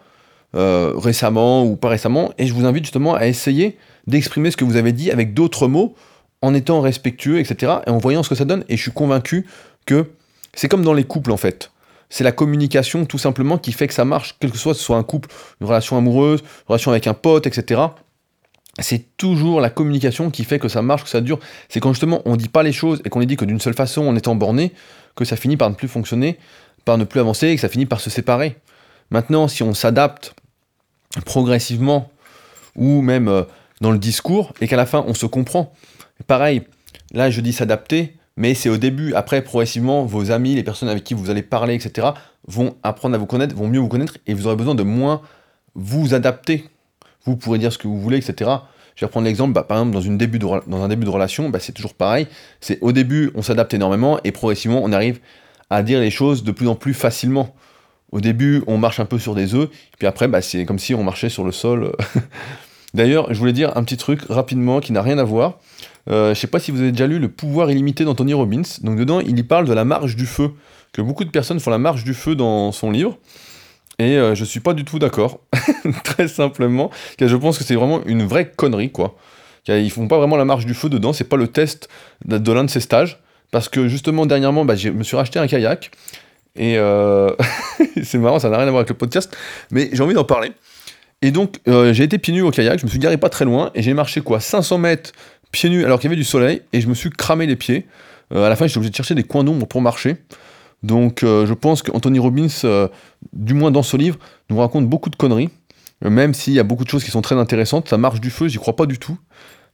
euh, 0.54 0.92
récemment 0.96 1.64
ou 1.64 1.76
pas 1.76 1.88
récemment, 1.88 2.32
et 2.36 2.46
je 2.46 2.52
vous 2.52 2.66
invite 2.66 2.84
justement 2.84 3.14
à 3.14 3.26
essayer 3.26 3.78
d'exprimer 4.06 4.50
ce 4.50 4.56
que 4.56 4.64
vous 4.64 4.76
avez 4.76 4.92
dit 4.92 5.10
avec 5.10 5.32
d'autres 5.32 5.66
mots, 5.66 5.94
en 6.42 6.54
étant 6.54 6.80
respectueux, 6.80 7.38
etc. 7.38 7.72
Et 7.86 7.90
en 7.90 7.98
voyant 7.98 8.22
ce 8.22 8.28
que 8.28 8.34
ça 8.34 8.44
donne. 8.44 8.64
Et 8.68 8.76
je 8.76 8.82
suis 8.82 8.90
convaincu 8.90 9.46
que 9.86 10.10
c'est 10.54 10.68
comme 10.68 10.82
dans 10.82 10.92
les 10.92 11.04
couples 11.04 11.32
en 11.32 11.36
fait 11.36 11.70
c'est 12.12 12.24
la 12.24 12.32
communication 12.32 13.06
tout 13.06 13.16
simplement 13.16 13.56
qui 13.56 13.72
fait 13.72 13.88
que 13.88 13.94
ça 13.94 14.04
marche, 14.04 14.36
quel 14.38 14.50
que 14.50 14.58
soit, 14.58 14.74
ce 14.74 14.82
soit 14.82 14.98
un 14.98 15.02
couple, 15.02 15.30
une 15.62 15.66
relation 15.66 15.96
amoureuse, 15.96 16.40
une 16.40 16.68
relation 16.68 16.90
avec 16.90 17.06
un 17.06 17.14
pote, 17.14 17.46
etc. 17.46 17.80
C'est 18.78 19.16
toujours 19.16 19.60
la 19.60 19.68
communication 19.68 20.30
qui 20.30 20.44
fait 20.44 20.58
que 20.58 20.68
ça 20.68 20.80
marche, 20.80 21.04
que 21.04 21.10
ça 21.10 21.20
dure. 21.20 21.38
C'est 21.68 21.80
quand 21.80 21.92
justement 21.92 22.22
on 22.24 22.36
dit 22.36 22.48
pas 22.48 22.62
les 22.62 22.72
choses 22.72 23.02
et 23.04 23.10
qu'on 23.10 23.20
les 23.20 23.26
dit 23.26 23.36
que 23.36 23.44
d'une 23.44 23.60
seule 23.60 23.74
façon 23.74 24.06
en 24.06 24.16
étant 24.16 24.34
borné, 24.34 24.72
que 25.14 25.24
ça 25.24 25.36
finit 25.36 25.58
par 25.58 25.68
ne 25.68 25.74
plus 25.74 25.88
fonctionner, 25.88 26.38
par 26.84 26.96
ne 26.96 27.04
plus 27.04 27.20
avancer 27.20 27.48
et 27.48 27.54
que 27.54 27.60
ça 27.60 27.68
finit 27.68 27.86
par 27.86 28.00
se 28.00 28.08
séparer. 28.08 28.56
Maintenant, 29.10 29.46
si 29.46 29.62
on 29.62 29.74
s'adapte 29.74 30.34
progressivement 31.26 32.10
ou 32.74 33.02
même 33.02 33.28
euh, 33.28 33.42
dans 33.82 33.90
le 33.90 33.98
discours 33.98 34.54
et 34.62 34.68
qu'à 34.68 34.76
la 34.76 34.86
fin 34.86 35.04
on 35.06 35.12
se 35.12 35.26
comprend, 35.26 35.74
pareil, 36.26 36.62
là 37.12 37.30
je 37.30 37.42
dis 37.42 37.52
s'adapter, 37.52 38.16
mais 38.36 38.54
c'est 38.54 38.68
au 38.68 38.76
début. 38.76 39.14
Après, 39.14 39.42
progressivement, 39.42 40.04
vos 40.04 40.30
amis, 40.30 40.54
les 40.54 40.62
personnes 40.62 40.88
avec 40.88 41.04
qui 41.04 41.14
vous 41.14 41.30
allez 41.30 41.42
parler, 41.42 41.74
etc., 41.74 42.08
vont 42.48 42.76
apprendre 42.82 43.14
à 43.14 43.18
vous 43.18 43.26
connaître, 43.26 43.54
vont 43.54 43.68
mieux 43.68 43.78
vous 43.78 43.88
connaître, 43.88 44.18
et 44.26 44.34
vous 44.34 44.46
aurez 44.46 44.56
besoin 44.56 44.74
de 44.74 44.82
moins 44.82 45.20
vous 45.74 46.14
adapter. 46.14 46.64
Vous 47.24 47.36
pourrez 47.36 47.58
dire 47.58 47.72
ce 47.72 47.78
que 47.78 47.86
vous 47.88 48.00
voulez, 48.00 48.18
etc. 48.18 48.50
Je 48.94 49.04
vais 49.04 49.10
prendre 49.10 49.26
l'exemple, 49.26 49.52
bah, 49.52 49.62
par 49.62 49.78
exemple, 49.78 49.92
dans, 49.94 50.06
un 50.06 50.16
début 50.88 51.04
de 51.04 51.10
relation, 51.10 51.48
bah, 51.48 51.58
c'est 51.60 51.72
toujours 51.72 51.94
pareil. 51.94 52.26
C'est 52.60 52.78
au 52.82 52.92
début, 52.92 53.30
on 53.34 53.42
s'adapte 53.42 53.72
énormément, 53.74 54.18
et 54.24 54.32
progressivement, 54.32 54.80
on 54.82 54.92
arrive 54.92 55.20
à 55.70 55.82
dire 55.82 56.00
les 56.00 56.10
choses 56.10 56.44
de 56.44 56.52
plus 56.52 56.68
en 56.68 56.74
plus 56.74 56.94
facilement. 56.94 57.54
Au 58.10 58.20
début, 58.20 58.62
on 58.66 58.76
marche 58.76 59.00
un 59.00 59.06
peu 59.06 59.18
sur 59.18 59.34
des 59.34 59.54
œufs, 59.54 59.70
puis 59.98 60.06
après, 60.06 60.28
bah, 60.28 60.42
c'est 60.42 60.66
comme 60.66 60.78
si 60.78 60.94
on 60.94 61.02
marchait 61.02 61.30
sur 61.30 61.44
le 61.44 61.52
sol. 61.52 61.92
D'ailleurs, 62.94 63.32
je 63.32 63.38
voulais 63.38 63.54
dire 63.54 63.74
un 63.76 63.84
petit 63.84 63.96
truc 63.96 64.20
rapidement 64.28 64.80
qui 64.80 64.92
n'a 64.92 65.00
rien 65.00 65.16
à 65.16 65.24
voir. 65.24 65.58
Euh, 66.10 66.26
je 66.26 66.30
ne 66.30 66.34
sais 66.34 66.46
pas 66.46 66.58
si 66.58 66.70
vous 66.70 66.80
avez 66.80 66.92
déjà 66.92 67.06
lu 67.06 67.18
Le 67.18 67.28
pouvoir 67.28 67.70
illimité 67.70 68.04
d'Anthony 68.04 68.34
Robbins. 68.34 68.62
Donc 68.82 68.98
dedans, 68.98 69.20
il 69.20 69.38
y 69.38 69.42
parle 69.42 69.66
de 69.66 69.72
la 69.72 69.84
marche 69.84 70.16
du 70.16 70.26
feu, 70.26 70.50
que 70.92 71.00
beaucoup 71.00 71.24
de 71.24 71.30
personnes 71.30 71.60
font 71.60 71.70
la 71.70 71.78
marche 71.78 72.04
du 72.04 72.12
feu 72.12 72.34
dans 72.34 72.70
son 72.72 72.90
livre. 72.90 73.16
Et 74.02 74.18
euh, 74.18 74.34
je 74.34 74.44
suis 74.44 74.58
pas 74.58 74.74
du 74.74 74.84
tout 74.84 74.98
d'accord, 74.98 75.38
très 76.04 76.26
simplement, 76.26 76.90
car 77.16 77.28
je 77.28 77.36
pense 77.36 77.56
que 77.56 77.62
c'est 77.62 77.76
vraiment 77.76 78.04
une 78.04 78.24
vraie 78.24 78.50
connerie, 78.50 78.90
quoi. 78.90 79.16
Car 79.64 79.76
ils 79.78 79.92
font 79.92 80.08
pas 80.08 80.18
vraiment 80.18 80.36
la 80.36 80.44
marche 80.44 80.66
du 80.66 80.74
feu 80.74 80.88
dedans, 80.88 81.12
c'est 81.12 81.28
pas 81.28 81.36
le 81.36 81.46
test 81.46 81.88
de, 82.24 82.52
l'un 82.52 82.64
de 82.64 82.70
ces 82.70 82.80
stages, 82.80 83.20
parce 83.52 83.68
que 83.68 83.86
justement 83.86 84.26
dernièrement, 84.26 84.64
bah, 84.64 84.74
je 84.74 84.88
me 84.88 85.04
suis 85.04 85.16
racheté 85.16 85.38
un 85.38 85.46
kayak, 85.46 85.92
et 86.56 86.78
euh, 86.78 87.30
c'est 88.02 88.18
marrant, 88.18 88.40
ça 88.40 88.48
n'a 88.48 88.56
rien 88.58 88.66
à 88.66 88.70
voir 88.70 88.80
avec 88.80 88.88
le 88.88 88.96
podcast, 88.96 89.36
mais 89.70 89.88
j'ai 89.92 90.02
envie 90.02 90.14
d'en 90.14 90.24
parler. 90.24 90.50
Et 91.24 91.30
donc, 91.30 91.60
j'ai 91.66 92.02
été 92.02 92.18
pieds 92.18 92.34
nus 92.34 92.42
au 92.42 92.50
kayak, 92.50 92.80
je 92.80 92.84
me 92.84 92.90
suis 92.90 92.98
garé 92.98 93.16
pas 93.16 93.28
très 93.28 93.44
loin, 93.44 93.70
et 93.76 93.82
j'ai 93.82 93.94
marché 93.94 94.20
quoi 94.20 94.40
500 94.40 94.78
mètres 94.78 95.12
pieds 95.52 95.70
nus 95.70 95.84
alors 95.84 96.00
qu'il 96.00 96.10
y 96.10 96.12
avait 96.12 96.20
du 96.20 96.24
soleil 96.24 96.62
et 96.72 96.80
je 96.80 96.88
me 96.88 96.94
suis 96.94 97.10
cramé 97.10 97.46
les 97.46 97.56
pieds. 97.56 97.86
Euh, 98.34 98.44
à 98.44 98.48
la 98.48 98.56
fin, 98.56 98.66
j'étais 98.66 98.78
obligé 98.78 98.90
de 98.90 98.96
chercher 98.96 99.14
des 99.14 99.22
coins 99.22 99.44
d'ombre 99.44 99.66
pour 99.68 99.80
marcher. 99.80 100.16
Donc, 100.82 101.22
euh, 101.22 101.46
je 101.46 101.54
pense 101.54 101.82
qu'Anthony 101.82 102.18
Robbins, 102.18 102.48
euh, 102.64 102.88
du 103.32 103.54
moins 103.54 103.70
dans 103.70 103.82
ce 103.82 103.96
livre, 103.96 104.18
nous 104.50 104.58
raconte 104.58 104.88
beaucoup 104.88 105.10
de 105.10 105.16
conneries. 105.16 105.50
même 106.02 106.34
s'il 106.34 106.52
y 106.52 106.58
a 106.58 106.64
beaucoup 106.64 106.82
de 106.82 106.88
choses 106.88 107.04
qui 107.04 107.12
sont 107.12 107.22
très 107.22 107.36
intéressantes. 107.36 107.88
Ça 107.88 107.96
marche 107.96 108.20
du 108.20 108.30
feu, 108.30 108.48
j'y 108.48 108.58
crois 108.58 108.74
pas 108.74 108.86
du 108.86 108.98
tout. 108.98 109.16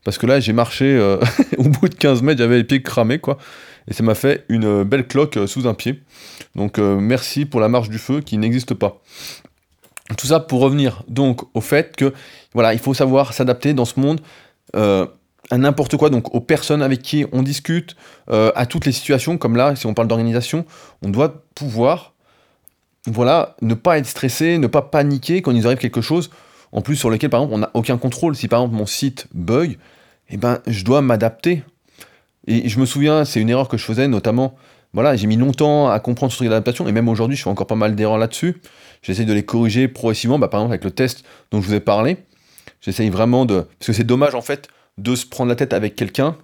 Parce 0.04 0.18
que 0.18 0.26
là, 0.26 0.40
j'ai 0.40 0.52
marché 0.52 0.98
au 1.58 1.64
bout 1.64 1.88
de 1.88 1.94
15 1.94 2.22
mètres, 2.22 2.38
j'avais 2.38 2.58
les 2.58 2.64
pieds 2.64 2.82
cramés, 2.82 3.18
quoi. 3.18 3.38
Et 3.90 3.94
ça 3.94 4.02
m'a 4.02 4.14
fait 4.14 4.44
une 4.50 4.84
belle 4.84 5.06
cloque 5.06 5.38
sous 5.46 5.66
un 5.66 5.72
pied. 5.72 6.02
Donc, 6.54 6.76
merci 6.78 7.46
pour 7.46 7.60
la 7.60 7.68
marche 7.68 7.88
du 7.88 7.96
feu 7.96 8.20
qui 8.20 8.36
n'existe 8.36 8.74
pas. 8.74 9.00
Tout 10.18 10.26
ça 10.26 10.40
pour 10.40 10.60
revenir 10.60 11.02
donc 11.08 11.42
au 11.54 11.60
fait 11.60 11.96
que 11.96 12.12
voilà, 12.54 12.74
il 12.74 12.78
faut 12.78 12.94
savoir 12.94 13.32
s'adapter 13.32 13.72
dans 13.72 13.84
ce 13.86 13.98
monde 14.00 14.20
à 15.50 15.58
n'importe 15.58 15.96
quoi, 15.96 16.10
donc 16.10 16.34
aux 16.34 16.40
personnes 16.40 16.82
avec 16.82 17.02
qui 17.02 17.24
on 17.32 17.42
discute, 17.42 17.96
euh, 18.30 18.52
à 18.54 18.66
toutes 18.66 18.84
les 18.84 18.92
situations, 18.92 19.38
comme 19.38 19.56
là, 19.56 19.76
si 19.76 19.86
on 19.86 19.94
parle 19.94 20.08
d'organisation, 20.08 20.66
on 21.02 21.08
doit 21.08 21.42
pouvoir, 21.54 22.14
voilà, 23.06 23.56
ne 23.62 23.74
pas 23.74 23.98
être 23.98 24.06
stressé, 24.06 24.58
ne 24.58 24.66
pas 24.66 24.82
paniquer 24.82 25.40
quand 25.40 25.50
il 25.50 25.58
nous 25.58 25.66
arrive 25.66 25.78
quelque 25.78 26.00
chose, 26.00 26.30
en 26.72 26.82
plus 26.82 26.96
sur 26.96 27.08
lequel, 27.08 27.30
par 27.30 27.40
exemple, 27.40 27.54
on 27.54 27.58
n'a 27.58 27.70
aucun 27.74 27.96
contrôle. 27.96 28.36
Si 28.36 28.46
par 28.46 28.60
exemple 28.60 28.76
mon 28.76 28.86
site 28.86 29.26
bug, 29.32 29.78
eh 30.28 30.36
ben, 30.36 30.60
je 30.66 30.84
dois 30.84 31.00
m'adapter. 31.00 31.62
Et 32.46 32.68
je 32.68 32.78
me 32.78 32.86
souviens, 32.86 33.24
c'est 33.24 33.40
une 33.40 33.50
erreur 33.50 33.68
que 33.68 33.76
je 33.76 33.84
faisais, 33.84 34.08
notamment, 34.08 34.54
voilà, 34.92 35.16
j'ai 35.16 35.26
mis 35.26 35.36
longtemps 35.36 35.88
à 35.88 36.00
comprendre 36.00 36.32
ce 36.32 36.38
truc 36.38 36.48
d'adaptation, 36.48 36.88
et 36.88 36.92
même 36.92 37.08
aujourd'hui, 37.08 37.36
je 37.36 37.42
fais 37.42 37.50
encore 37.50 37.66
pas 37.66 37.74
mal 37.74 37.94
d'erreurs 37.94 38.18
là-dessus. 38.18 38.60
J'essaie 39.02 39.24
de 39.24 39.32
les 39.32 39.44
corriger 39.44 39.88
progressivement, 39.88 40.38
bah, 40.38 40.48
par 40.48 40.60
exemple 40.60 40.72
avec 40.72 40.84
le 40.84 40.90
test 40.90 41.24
dont 41.50 41.60
je 41.60 41.68
vous 41.68 41.74
ai 41.74 41.80
parlé. 41.80 42.18
J'essaye 42.80 43.10
vraiment 43.10 43.44
de... 43.44 43.66
Parce 43.78 43.86
que 43.86 43.92
c'est 43.92 44.04
dommage, 44.04 44.34
en 44.34 44.42
fait, 44.42 44.68
de 44.98 45.14
se 45.14 45.26
prendre 45.26 45.48
la 45.48 45.56
tête 45.56 45.72
avec 45.72 45.96
quelqu'un 45.96 46.36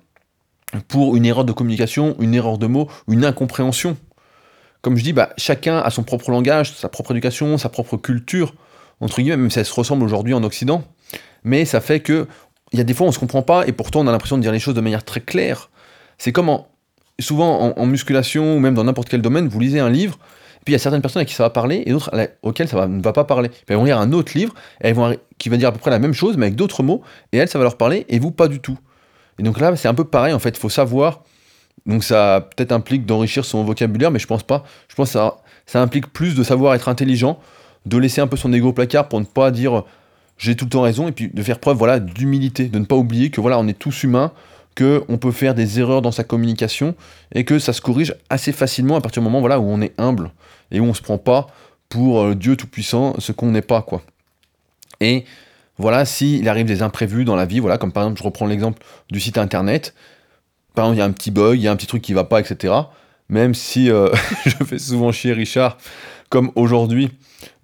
pour 0.89 1.17
une 1.17 1.27
erreur 1.27 1.45
de 1.45 1.53
communication, 1.53 2.17
une 2.21 2.35
erreur 2.35 2.59
de 2.59 2.67
mots, 2.67 2.89
une 3.09 3.25
incompréhension. 3.25 3.97
Comme 4.81 4.97
je 4.97 5.05
dis, 5.05 5.13
bah, 5.13 5.31
chacun 5.37 5.79
a 5.79 5.91
son 5.91 6.03
propre 6.03 6.31
langage, 6.31 6.73
sa 6.75 6.89
propre 6.89 7.13
éducation, 7.13 7.59
sa 7.59 7.69
propre 7.69 7.97
culture, 7.97 8.55
entre 9.01 9.21
guillemets, 9.21 9.37
même 9.37 9.51
si 9.51 9.59
elle 9.59 9.65
se 9.65 9.75
ressemble 9.75 10.05
aujourd'hui 10.05 10.35
en 10.35 10.43
Occident. 10.43 10.85
Mais 11.43 11.65
ça 11.65 11.81
fait 11.81 12.01
que, 12.01 12.27
il 12.73 12.79
y 12.79 12.81
a 12.81 12.85
des 12.85 12.95
fois 12.95 13.07
on 13.07 13.11
ne 13.11 13.15
se 13.15 13.19
comprend 13.19 13.43
pas 13.43 13.67
et 13.67 13.73
pourtant 13.73 14.01
on 14.01 14.07
a 14.07 14.13
l'impression 14.13 14.37
de 14.37 14.43
dire 14.43 14.53
les 14.53 14.59
choses 14.59 14.75
de 14.75 14.81
manière 14.81 15.05
très 15.05 15.21
claire. 15.21 15.71
C'est 16.19 16.33
comme 16.33 16.59
souvent 17.21 17.75
en, 17.77 17.87
musculation 17.87 18.57
ou 18.57 18.61
même 18.61 18.75
dans 18.75 18.85
n'importe 18.85 19.09
quel 19.09 19.23
domaine, 19.23 19.49
vous 19.49 19.61
lisez 19.61 19.81
un 19.81 19.91
livre, 19.91 20.19
puis 20.65 20.73
il 20.73 20.75
y 20.75 20.77
a 20.77 20.79
certaines 20.79 21.03
personnes 21.03 21.23
à 21.23 21.25
qui 21.25 21.35
ça 21.35 21.43
va 21.43 21.51
parler 21.51 21.83
et 21.87 21.91
d'autres 21.91 22.11
auxquelles 22.43 22.69
ça 22.69 22.87
ne 22.87 23.03
va 23.03 23.13
pas 23.13 23.25
parler. 23.25 23.49
Puis 23.51 23.63
elles 23.69 23.77
vont 23.77 23.85
lire 23.85 23.99
un 23.99 24.13
autre 24.13 24.33
livre 24.37 24.55
et 24.81 24.89
elles 24.89 24.95
vont, 24.95 25.15
qui 25.39 25.49
va 25.49 25.57
dire 25.57 25.69
à 25.69 25.73
peu 25.73 25.79
près 25.79 25.91
la 25.91 25.99
même 25.99 26.15
chose 26.15 26.37
mais 26.37 26.47
avec 26.47 26.57
d'autres 26.57 26.83
mots 26.83 27.03
et 27.33 27.39
elles 27.39 27.49
ça 27.49 27.59
va 27.59 27.65
leur 27.65 27.77
parler 27.77 28.07
et 28.09 28.19
vous 28.19 28.31
pas 28.31 28.49
du 28.49 28.61
tout. 28.61 28.79
Et 29.39 29.43
donc 29.43 29.61
là 29.61 29.77
c'est 29.77 29.89
un 29.89 29.95
peu 29.95 30.05
pareil 30.05 30.33
en 30.33 30.39
fait, 30.39 30.51
il 30.51 30.59
faut 30.59 30.71
savoir. 30.71 31.23
Donc 31.87 32.03
ça 32.03 32.49
peut-être 32.57 32.73
implique 32.73 33.05
d'enrichir 33.05 33.45
son 33.45 33.63
vocabulaire 33.63 34.11
mais 34.11 34.19
je 34.19 34.27
pense 34.27 34.43
pas. 34.43 34.65
Je 34.89 34.95
pense 34.95 35.09
que 35.09 35.13
ça, 35.13 35.37
ça 35.67 35.83
implique 35.83 36.13
plus 36.13 36.35
de 36.35 36.43
savoir 36.43 36.75
être 36.75 36.89
intelligent, 36.89 37.39
de 37.85 37.99
laisser 37.99 38.23
un 38.23 38.27
peu 38.27 38.37
son 38.37 38.53
ego 38.53 38.69
au 38.69 38.73
placard 38.73 39.09
pour 39.09 39.21
ne 39.21 39.27
pas 39.27 39.51
dire 39.51 39.85
j'ai 40.39 40.57
tout 40.57 40.65
le 40.65 40.71
temps 40.71 40.83
raison 40.83 41.09
et 41.09 41.13
puis 41.13 41.29
de 41.29 41.43
faire 41.43 41.59
preuve 41.59 41.77
voilà 41.77 42.01
d'humilité, 42.01 42.69
de 42.69 42.79
ne 42.79 42.87
pas 42.87 42.97
oublier 42.97 43.31
que 43.31 43.41
voilà 43.41 43.59
on 43.59 43.69
est 43.69 43.79
tous 43.79 44.03
humains 44.03 44.33
qu'on 44.77 45.19
peut 45.19 45.33
faire 45.33 45.55
des 45.55 45.79
erreurs 45.81 46.03
dans 46.03 46.13
sa 46.13 46.25
communication 46.25 46.95
et 47.33 47.45
que 47.45 47.59
ça 47.59 47.73
se 47.73 47.81
corrige 47.81 48.15
assez 48.31 48.53
facilement 48.53 48.97
à 48.97 49.01
partir 49.01 49.23
du 49.23 49.29
moment 49.29 49.41
où 49.41 49.69
on 49.69 49.81
est 49.81 49.95
humble 49.99 50.33
et 50.71 50.81
où 50.81 50.85
on 50.85 50.95
se 50.95 51.03
prend 51.03 51.19
pas 51.19 51.49
pour 51.89 52.23
euh, 52.23 52.35
Dieu 52.35 52.57
Tout-Puissant, 52.57 53.15
ce 53.19 53.33
qu'on 53.33 53.51
n'est 53.51 53.63
pas. 53.63 53.83
quoi. 53.83 54.03
Et 55.01 55.25
voilà, 55.79 56.05
s'il 56.05 56.49
arrive 56.49 56.67
des 56.67 56.83
imprévus 56.83 57.25
dans 57.25 57.37
la 57.37 57.47
vie, 57.47 57.61
voilà, 57.61 57.79
comme 57.79 57.93
par 57.93 58.05
exemple, 58.05 58.19
je 58.19 58.25
reprends 58.25 58.47
l'exemple 58.47 58.83
du 59.11 59.21
site 59.21 59.39
internet, 59.39 59.95
par 60.75 60.87
exemple, 60.87 60.97
il 60.97 60.99
y 60.99 61.03
a 61.03 61.07
un 61.07 61.13
petit 61.13 61.31
bug, 61.31 61.59
il 61.59 61.63
y 61.63 61.69
a 61.69 61.73
un 61.73 61.77
petit 61.77 61.87
truc 61.87 62.03
qui 62.03 62.13
va 62.13 62.25
pas, 62.25 62.41
etc. 62.41 62.75
Même 63.29 63.55
si 63.55 63.91
euh, 63.91 64.09
je 64.47 64.65
fais 64.65 64.79
souvent 64.79 65.13
chier 65.13 65.33
Richard, 65.33 65.79
comme 66.31 66.51
aujourd'hui, 66.57 67.11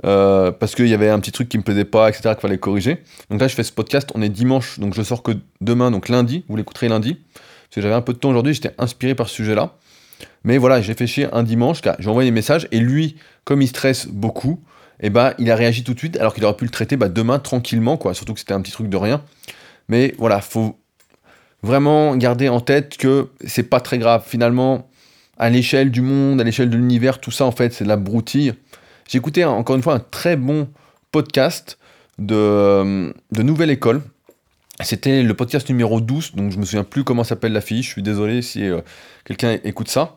euh, 0.05 0.51
parce 0.51 0.75
qu'il 0.75 0.88
y 0.88 0.95
avait 0.95 1.09
un 1.09 1.19
petit 1.21 1.33
truc 1.33 1.49
qui 1.49 1.59
me 1.59 1.62
plaisait 1.62 1.85
pas, 1.85 2.09
etc., 2.09 2.31
qu'il 2.31 2.40
fallait 2.40 2.59
corriger. 2.59 3.03
Donc 3.31 3.40
là, 3.40 3.49
je 3.49 3.55
fais 3.55 3.62
ce 3.62 3.73
podcast, 3.73 4.11
on 4.14 4.23
est 4.23 4.29
dimanche, 4.29 4.79
donc 4.79 4.95
je 4.95 5.03
sors 5.03 5.23
que 5.23 5.33
demain, 5.61 5.90
donc 5.90 6.09
lundi, 6.09 6.45
vous 6.49 6.57
l'écouterez 6.57 6.88
lundi, 6.88 7.14
parce 7.14 7.75
que 7.77 7.81
j'avais 7.81 7.95
un 7.95 8.03
peu 8.03 8.12
de 8.12 8.19
temps 8.19 8.31
aujourd'hui, 8.31 8.55
j'étais 8.55 8.75
inspiré 8.79 9.14
par 9.14 9.29
ce 9.29 9.37
sujet-là. 9.37 9.77
Mais 10.45 10.59
voilà, 10.59 10.81
j'ai 10.81 10.95
fait 10.95 11.07
chier 11.07 11.29
un 11.33 11.43
dimanche, 11.43 11.81
j'ai 11.99 12.09
envoyé 12.09 12.31
des 12.31 12.35
messages, 12.35 12.69
et 12.73 12.81
lui, 12.81 13.16
comme 13.45 13.62
il 13.62 13.69
stresse 13.69 14.07
beaucoup, 14.07 14.61
eh 15.01 15.11
ben, 15.11 15.35
il 15.38 15.51
a 15.51 15.57
réagi 15.57 15.83
tout 15.85 15.95
de 15.95 15.99
suite, 15.99 16.16
alors 16.19 16.35
qu'il 16.35 16.45
aurait 16.45 16.57
pu 16.57 16.64
le 16.64 16.71
traiter 16.71 16.97
bah, 16.97 17.09
demain 17.09 17.38
tranquillement, 17.38 17.97
quoi, 17.97 18.14
surtout 18.14 18.35
que 18.35 18.40
c'était 18.40 18.53
un 18.53 18.61
petit 18.61 18.73
truc 18.73 18.88
de 18.88 18.97
rien. 18.97 19.23
Mais 19.88 20.14
voilà, 20.19 20.40
faut 20.40 20.79
vraiment 21.62 22.16
garder 22.16 22.49
en 22.49 22.61
tête 22.61 22.97
que 22.97 23.29
c'est 23.45 23.64
pas 23.64 23.81
très 23.81 23.99
grave. 23.99 24.25
Finalement, 24.27 24.88
à 25.38 25.51
l'échelle 25.51 25.90
du 25.90 26.03
monde, 26.03 26.40
à 26.40 26.45
l'échelle 26.45 26.71
de 26.71 26.77
l'univers, 26.77 27.19
tout 27.19 27.31
ça 27.31 27.45
en 27.45 27.53
fait 27.53 27.73
c'est 27.73 27.85
de 27.85 27.88
la 27.88 27.97
broutille. 27.97 28.55
J'ai 29.11 29.18
écouté 29.18 29.44
encore 29.44 29.75
une 29.75 29.83
fois 29.83 29.94
un 29.94 29.99
très 29.99 30.37
bon 30.37 30.68
podcast 31.11 31.79
de, 32.20 33.12
de 33.33 33.42
Nouvelle 33.42 33.70
École. 33.70 34.03
C'était 34.85 35.25
le 35.25 35.35
podcast 35.35 35.68
numéro 35.68 36.01
12, 36.01 36.37
donc 36.37 36.53
je 36.53 36.59
me 36.59 36.64
souviens 36.64 36.85
plus 36.85 37.03
comment 37.03 37.25
s'appelle 37.25 37.53
la 37.53 37.61
fille, 37.61 37.83
je 37.83 37.88
suis 37.88 38.05
désolé 38.05 38.40
si 38.40 38.62
euh, 38.62 38.83
quelqu'un 39.25 39.59
écoute 39.64 39.88
ça. 39.88 40.14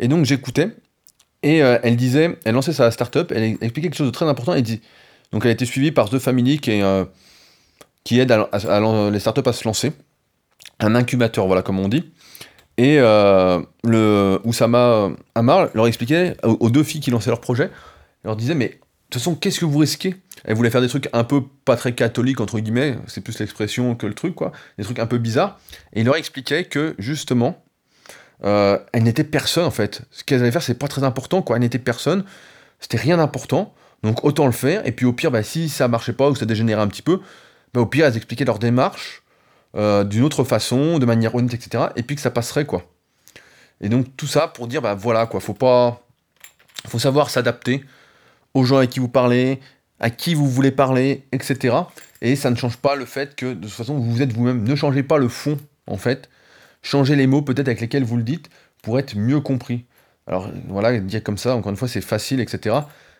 Et 0.00 0.08
donc 0.08 0.24
j'écoutais, 0.24 0.70
et 1.42 1.62
euh, 1.62 1.78
elle 1.82 1.96
disait, 1.96 2.38
elle 2.46 2.54
lançait 2.54 2.72
sa 2.72 2.90
startup, 2.90 3.30
elle 3.36 3.58
expliquait 3.60 3.82
quelque 3.82 3.96
chose 3.96 4.06
de 4.06 4.12
très 4.12 4.24
important, 4.24 4.54
elle 4.54 4.62
dit, 4.62 4.80
donc 5.30 5.44
elle 5.44 5.50
a 5.50 5.52
été 5.52 5.66
suivie 5.66 5.92
par 5.92 6.08
The 6.08 6.18
Family 6.18 6.58
qui, 6.58 6.80
euh, 6.80 7.04
qui 8.02 8.18
aide 8.18 8.30
les 8.32 9.20
startups 9.20 9.42
à 9.46 9.52
se 9.52 9.64
lancer, 9.64 9.92
un 10.80 10.94
incubateur, 10.94 11.46
voilà 11.46 11.60
comme 11.60 11.78
on 11.78 11.88
dit. 11.88 12.10
Et 12.78 12.96
le 12.96 14.40
Oussama 14.44 15.10
Amar 15.34 15.68
leur 15.74 15.86
expliquait 15.86 16.34
aux, 16.42 16.70
deux 16.70 16.82
filles 16.82 17.02
qui 17.02 17.10
lançaient 17.10 17.28
leur 17.28 17.42
projet, 17.42 17.70
leur 18.24 18.36
disait, 18.36 18.54
mais 18.54 18.68
de 18.68 18.74
toute 19.10 19.20
façon, 19.20 19.34
qu'est-ce 19.34 19.60
que 19.60 19.64
vous 19.64 19.78
risquez? 19.78 20.16
Elle 20.44 20.56
voulait 20.56 20.70
faire 20.70 20.80
des 20.80 20.88
trucs 20.88 21.08
un 21.12 21.24
peu 21.24 21.42
pas 21.64 21.76
très 21.76 21.94
catholiques, 21.94 22.40
entre 22.40 22.58
guillemets, 22.58 22.96
c'est 23.06 23.20
plus 23.20 23.38
l'expression 23.38 23.94
que 23.94 24.06
le 24.06 24.14
truc, 24.14 24.34
quoi, 24.34 24.52
des 24.78 24.84
trucs 24.84 24.98
un 24.98 25.06
peu 25.06 25.18
bizarres. 25.18 25.60
Et 25.92 26.00
il 26.00 26.06
leur 26.06 26.16
expliquait 26.16 26.64
que, 26.64 26.94
justement, 26.98 27.62
euh, 28.44 28.78
elle 28.92 29.02
n'était 29.02 29.24
personne, 29.24 29.64
en 29.64 29.70
fait. 29.70 30.02
Ce 30.10 30.24
qu'elle 30.24 30.40
allait 30.40 30.50
faire, 30.50 30.62
c'est 30.62 30.78
pas 30.78 30.88
très 30.88 31.04
important, 31.04 31.42
quoi. 31.42 31.56
Elle 31.56 31.62
n'était 31.62 31.78
personne, 31.78 32.24
c'était 32.80 32.96
rien 32.96 33.18
d'important, 33.18 33.74
donc 34.02 34.24
autant 34.24 34.46
le 34.46 34.52
faire. 34.52 34.86
Et 34.86 34.92
puis 34.92 35.06
au 35.06 35.12
pire, 35.12 35.30
bah, 35.30 35.42
si 35.42 35.68
ça 35.68 35.88
marchait 35.88 36.12
pas 36.12 36.30
ou 36.30 36.34
ça 36.34 36.46
dégénérait 36.46 36.82
un 36.82 36.88
petit 36.88 37.02
peu, 37.02 37.20
bah, 37.74 37.80
au 37.80 37.86
pire, 37.86 38.06
elles 38.06 38.16
expliquaient 38.16 38.44
leur 38.44 38.58
démarche 38.58 39.22
euh, 39.76 40.04
d'une 40.04 40.24
autre 40.24 40.44
façon, 40.44 40.98
de 40.98 41.06
manière 41.06 41.34
honnête, 41.34 41.54
etc. 41.54 41.84
Et 41.96 42.02
puis 42.02 42.16
que 42.16 42.22
ça 42.22 42.30
passerait, 42.30 42.64
quoi. 42.64 42.84
Et 43.80 43.88
donc 43.88 44.16
tout 44.16 44.26
ça 44.26 44.48
pour 44.48 44.68
dire, 44.68 44.80
bah 44.80 44.94
voilà, 44.94 45.26
quoi, 45.26 45.40
faut 45.40 45.54
pas... 45.54 46.06
Faut 46.88 46.98
savoir 46.98 47.30
s'adapter 47.30 47.84
aux 48.54 48.64
gens 48.64 48.78
avec 48.78 48.90
qui 48.90 49.00
vous 49.00 49.08
parlez, 49.08 49.60
à 50.00 50.10
qui 50.10 50.34
vous 50.34 50.48
voulez 50.48 50.70
parler, 50.70 51.24
etc. 51.32 51.76
Et 52.20 52.36
ça 52.36 52.50
ne 52.50 52.56
change 52.56 52.76
pas 52.76 52.94
le 52.94 53.04
fait 53.04 53.34
que 53.34 53.54
de 53.54 53.60
toute 53.62 53.70
façon 53.70 53.98
vous 53.98 54.22
êtes 54.22 54.32
vous-même. 54.32 54.62
Ne 54.64 54.74
changez 54.74 55.02
pas 55.02 55.18
le 55.18 55.28
fond, 55.28 55.58
en 55.86 55.96
fait. 55.96 56.28
Changez 56.82 57.16
les 57.16 57.26
mots 57.26 57.42
peut-être 57.42 57.68
avec 57.68 57.80
lesquels 57.80 58.04
vous 58.04 58.16
le 58.16 58.22
dites 58.22 58.50
pour 58.82 58.98
être 58.98 59.16
mieux 59.16 59.40
compris. 59.40 59.84
Alors 60.26 60.50
voilà, 60.68 60.98
dire 60.98 61.22
comme 61.22 61.38
ça, 61.38 61.56
encore 61.56 61.70
une 61.70 61.76
fois, 61.76 61.88
c'est 61.88 62.00
facile, 62.00 62.40
etc. 62.40 62.76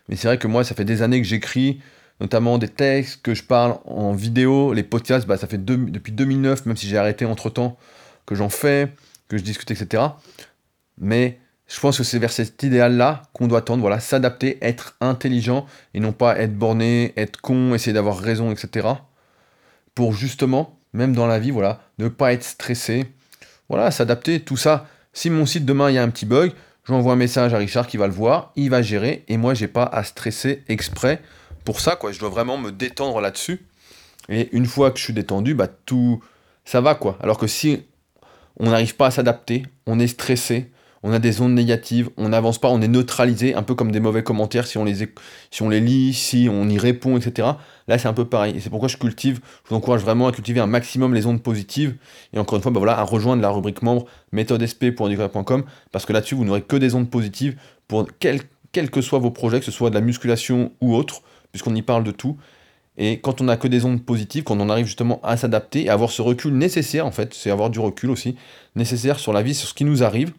Mais 0.09 0.15
c'est 0.15 0.27
vrai 0.27 0.37
que 0.37 0.47
moi, 0.47 0.63
ça 0.63 0.75
fait 0.75 0.85
des 0.85 1.01
années 1.01 1.21
que 1.21 1.27
j'écris, 1.27 1.81
notamment 2.19 2.57
des 2.57 2.67
textes, 2.67 3.21
que 3.21 3.33
je 3.33 3.43
parle 3.43 3.77
en 3.85 4.13
vidéo, 4.13 4.73
les 4.73 4.83
podcasts, 4.83 5.27
bah, 5.27 5.37
ça 5.37 5.47
fait 5.47 5.63
depuis 5.63 6.11
2009, 6.11 6.65
même 6.65 6.77
si 6.77 6.87
j'ai 6.87 6.97
arrêté 6.97 7.25
entre-temps, 7.25 7.77
que 8.25 8.35
j'en 8.35 8.49
fais, 8.49 8.93
que 9.27 9.37
je 9.37 9.43
discute, 9.43 9.71
etc. 9.71 10.03
Mais 10.97 11.39
je 11.67 11.79
pense 11.79 11.97
que 11.97 12.03
c'est 12.03 12.19
vers 12.19 12.31
cet 12.31 12.61
idéal-là 12.63 13.23
qu'on 13.33 13.47
doit 13.47 13.61
tendre, 13.61 13.81
voilà, 13.81 13.99
s'adapter, 13.99 14.57
être 14.61 14.95
intelligent, 15.01 15.65
et 15.93 15.99
non 15.99 16.11
pas 16.11 16.37
être 16.39 16.55
borné, 16.55 17.13
être 17.17 17.39
con, 17.41 17.73
essayer 17.73 17.93
d'avoir 17.93 18.17
raison, 18.17 18.51
etc. 18.51 18.87
Pour 19.95 20.13
justement, 20.13 20.77
même 20.93 21.13
dans 21.13 21.27
la 21.27 21.39
vie, 21.39 21.51
voilà, 21.51 21.81
ne 21.99 22.07
pas 22.07 22.33
être 22.33 22.43
stressé, 22.43 23.05
voilà, 23.69 23.91
s'adapter, 23.91 24.41
tout 24.41 24.57
ça. 24.57 24.87
Si 25.13 25.29
mon 25.29 25.45
site 25.45 25.65
demain 25.65 25.89
il 25.89 25.95
y 25.95 25.97
a 25.97 26.03
un 26.03 26.09
petit 26.09 26.25
bug, 26.25 26.51
j'envoie 26.85 27.13
un 27.13 27.17
message 27.17 27.53
à 27.53 27.57
Richard 27.57 27.87
qui 27.87 27.97
va 27.97 28.07
le 28.07 28.13
voir, 28.13 28.51
il 28.55 28.69
va 28.69 28.81
gérer, 28.81 29.23
et 29.27 29.37
moi 29.37 29.53
j'ai 29.53 29.67
pas 29.67 29.83
à 29.83 30.03
stresser 30.03 30.63
exprès 30.67 31.21
pour 31.63 31.79
ça, 31.79 31.95
quoi. 31.95 32.11
Je 32.11 32.19
dois 32.19 32.29
vraiment 32.29 32.57
me 32.57 32.71
détendre 32.71 33.21
là-dessus. 33.21 33.65
Et 34.29 34.49
une 34.55 34.65
fois 34.65 34.91
que 34.91 34.99
je 34.99 35.03
suis 35.03 35.13
détendu, 35.13 35.53
bah 35.53 35.67
tout, 35.67 36.23
ça 36.65 36.81
va, 36.81 36.95
quoi. 36.95 37.17
Alors 37.21 37.37
que 37.37 37.47
si 37.47 37.83
on 38.59 38.69
n'arrive 38.69 38.95
pas 38.95 39.07
à 39.07 39.11
s'adapter, 39.11 39.63
on 39.85 39.99
est 39.99 40.07
stressé, 40.07 40.71
on 41.03 41.11
a 41.11 41.19
des 41.19 41.41
ondes 41.41 41.53
négatives, 41.53 42.09
on 42.15 42.29
n'avance 42.29 42.59
pas, 42.59 42.69
on 42.69 42.81
est 42.81 42.87
neutralisé, 42.87 43.53
un 43.55 43.63
peu 43.63 43.75
comme 43.75 43.91
des 43.91 43.99
mauvais 43.99 44.23
commentaires 44.23 44.65
si 44.65 44.77
on 44.77 44.85
les, 44.85 45.79
lit, 45.81 46.13
si 46.13 46.47
on 46.49 46.69
y 46.69 46.77
répond, 46.77 47.17
etc. 47.17 47.49
Là, 47.89 47.97
c'est 47.97 48.07
un 48.07 48.13
peu 48.13 48.23
pareil. 48.23 48.55
Et 48.55 48.61
c'est 48.61 48.69
pourquoi 48.69 48.87
je 48.87 48.95
cultive, 48.95 49.41
je 49.65 49.69
vous 49.69 49.75
encourage 49.75 50.01
vraiment 50.01 50.27
à 50.27 50.31
cultiver 50.31 50.61
un 50.61 50.67
maximum 50.67 51.13
les 51.13 51.25
ondes 51.25 51.43
positives. 51.43 51.95
Et 52.31 52.39
encore 52.39 52.55
une 52.55 52.61
fois, 52.61 52.71
bah 52.71 52.97
à 52.97 53.03
rejoindre 53.03 53.41
la 53.41 53.49
rubrique 53.49 53.81
membre 53.81 54.05
méthodesp.com 54.31 55.63
parce 55.91 56.05
que 56.05 56.13
là-dessus, 56.13 56.35
vous 56.35 56.45
n'aurez 56.45 56.61
que 56.61 56.77
des 56.77 56.95
ondes 56.95 57.09
positives 57.09 57.57
pour 57.89 58.07
quels 58.19 58.89
que 58.89 59.01
soient 59.01 59.19
vos 59.19 59.31
projets, 59.31 59.59
que 59.59 59.65
ce 59.65 59.71
soit 59.71 59.89
de 59.89 59.95
la 59.95 60.01
musculation 60.01 60.71
ou 60.79 60.95
autre, 60.95 61.21
puisqu'on 61.51 61.75
y 61.75 61.81
parle 61.81 62.05
de 62.05 62.11
tout. 62.11 62.37
Et 62.97 63.19
quand 63.19 63.41
on 63.41 63.45
n'a 63.45 63.57
que 63.57 63.67
des 63.67 63.85
ondes 63.85 64.03
positives, 64.05 64.43
quand 64.43 64.59
on 64.59 64.69
arrive 64.69 64.85
justement 64.85 65.19
à 65.23 65.35
s'adapter 65.35 65.85
et 65.85 65.89
avoir 65.89 66.11
ce 66.11 66.21
recul 66.21 66.53
nécessaire, 66.53 67.05
en 67.05 67.11
fait, 67.11 67.33
c'est 67.33 67.49
avoir 67.49 67.69
du 67.69 67.79
recul 67.79 68.11
aussi, 68.11 68.35
nécessaire 68.75 69.19
sur 69.19 69.33
la 69.33 69.41
vie, 69.41 69.55
sur 69.55 69.67
ce 69.67 69.73
qui 69.73 69.83
nous 69.83 70.03
arrive, 70.03 70.31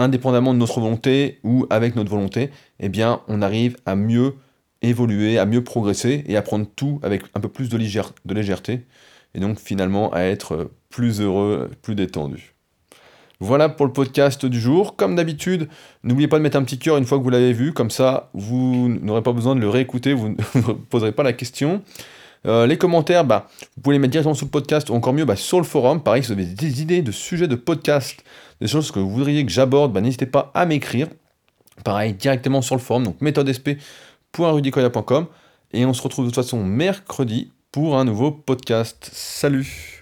indépendamment 0.00 0.54
de 0.54 0.58
notre 0.58 0.80
volonté 0.80 1.38
ou 1.44 1.66
avec 1.70 1.96
notre 1.96 2.10
volonté, 2.10 2.50
eh 2.78 2.88
bien, 2.88 3.20
on 3.28 3.42
arrive 3.42 3.76
à 3.86 3.96
mieux 3.96 4.34
évoluer, 4.82 5.38
à 5.38 5.46
mieux 5.46 5.62
progresser 5.62 6.24
et 6.26 6.36
à 6.36 6.42
prendre 6.42 6.66
tout 6.74 7.00
avec 7.02 7.22
un 7.34 7.40
peu 7.40 7.48
plus 7.48 7.68
de, 7.68 7.76
légèreté 7.76 8.86
et 9.34 9.40
donc 9.40 9.58
finalement 9.58 10.12
à 10.12 10.22
être 10.22 10.70
plus 10.88 11.20
heureux, 11.20 11.70
plus 11.82 11.94
détendu. 11.94 12.54
Voilà 13.42 13.70
pour 13.70 13.86
le 13.86 13.92
podcast 13.92 14.44
du 14.44 14.60
jour. 14.60 14.96
Comme 14.96 15.16
d'habitude, 15.16 15.68
n'oubliez 16.02 16.28
pas 16.28 16.36
de 16.36 16.42
mettre 16.42 16.58
un 16.58 16.62
petit 16.62 16.78
cœur 16.78 16.98
une 16.98 17.06
fois 17.06 17.18
que 17.18 17.22
vous 17.22 17.30
l'avez 17.30 17.52
vu, 17.52 17.72
comme 17.72 17.90
ça 17.90 18.30
vous 18.34 18.88
n'aurez 18.88 19.22
pas 19.22 19.32
besoin 19.32 19.54
de 19.54 19.60
le 19.60 19.68
réécouter, 19.68 20.12
vous 20.12 20.30
ne 20.30 20.34
poserez 20.90 21.12
pas 21.12 21.22
la 21.22 21.32
question. 21.32 21.82
Euh, 22.46 22.66
les 22.66 22.78
commentaires, 22.78 23.24
bah, 23.24 23.48
vous 23.76 23.82
pouvez 23.82 23.94
les 23.96 23.98
mettre 23.98 24.12
directement 24.12 24.34
sous 24.34 24.46
le 24.46 24.50
podcast 24.50 24.88
ou 24.90 24.94
encore 24.94 25.12
mieux 25.12 25.24
bah, 25.24 25.36
sur 25.36 25.58
le 25.58 25.64
forum. 25.64 26.02
Pareil, 26.02 26.22
si 26.22 26.28
vous 26.28 26.40
avez 26.40 26.46
des 26.46 26.82
idées 26.82 27.02
de 27.02 27.12
sujets 27.12 27.48
de 27.48 27.54
podcast, 27.54 28.22
des 28.60 28.66
choses 28.66 28.90
que 28.90 28.98
vous 28.98 29.10
voudriez 29.10 29.44
que 29.44 29.52
j'aborde, 29.52 29.92
bah, 29.92 30.00
n'hésitez 30.00 30.24
pas 30.26 30.50
à 30.54 30.66
m'écrire. 30.66 31.06
Pareil, 31.84 32.14
directement 32.14 32.62
sur 32.62 32.74
le 32.76 32.80
forum, 32.80 33.04
donc 33.04 33.20
méthodesp.rudicoya.com. 33.20 35.26
Et 35.72 35.86
on 35.86 35.94
se 35.94 36.02
retrouve 36.02 36.24
de 36.26 36.30
toute 36.30 36.42
façon 36.42 36.64
mercredi 36.64 37.52
pour 37.72 37.96
un 37.96 38.04
nouveau 38.04 38.32
podcast. 38.32 39.08
Salut 39.12 39.99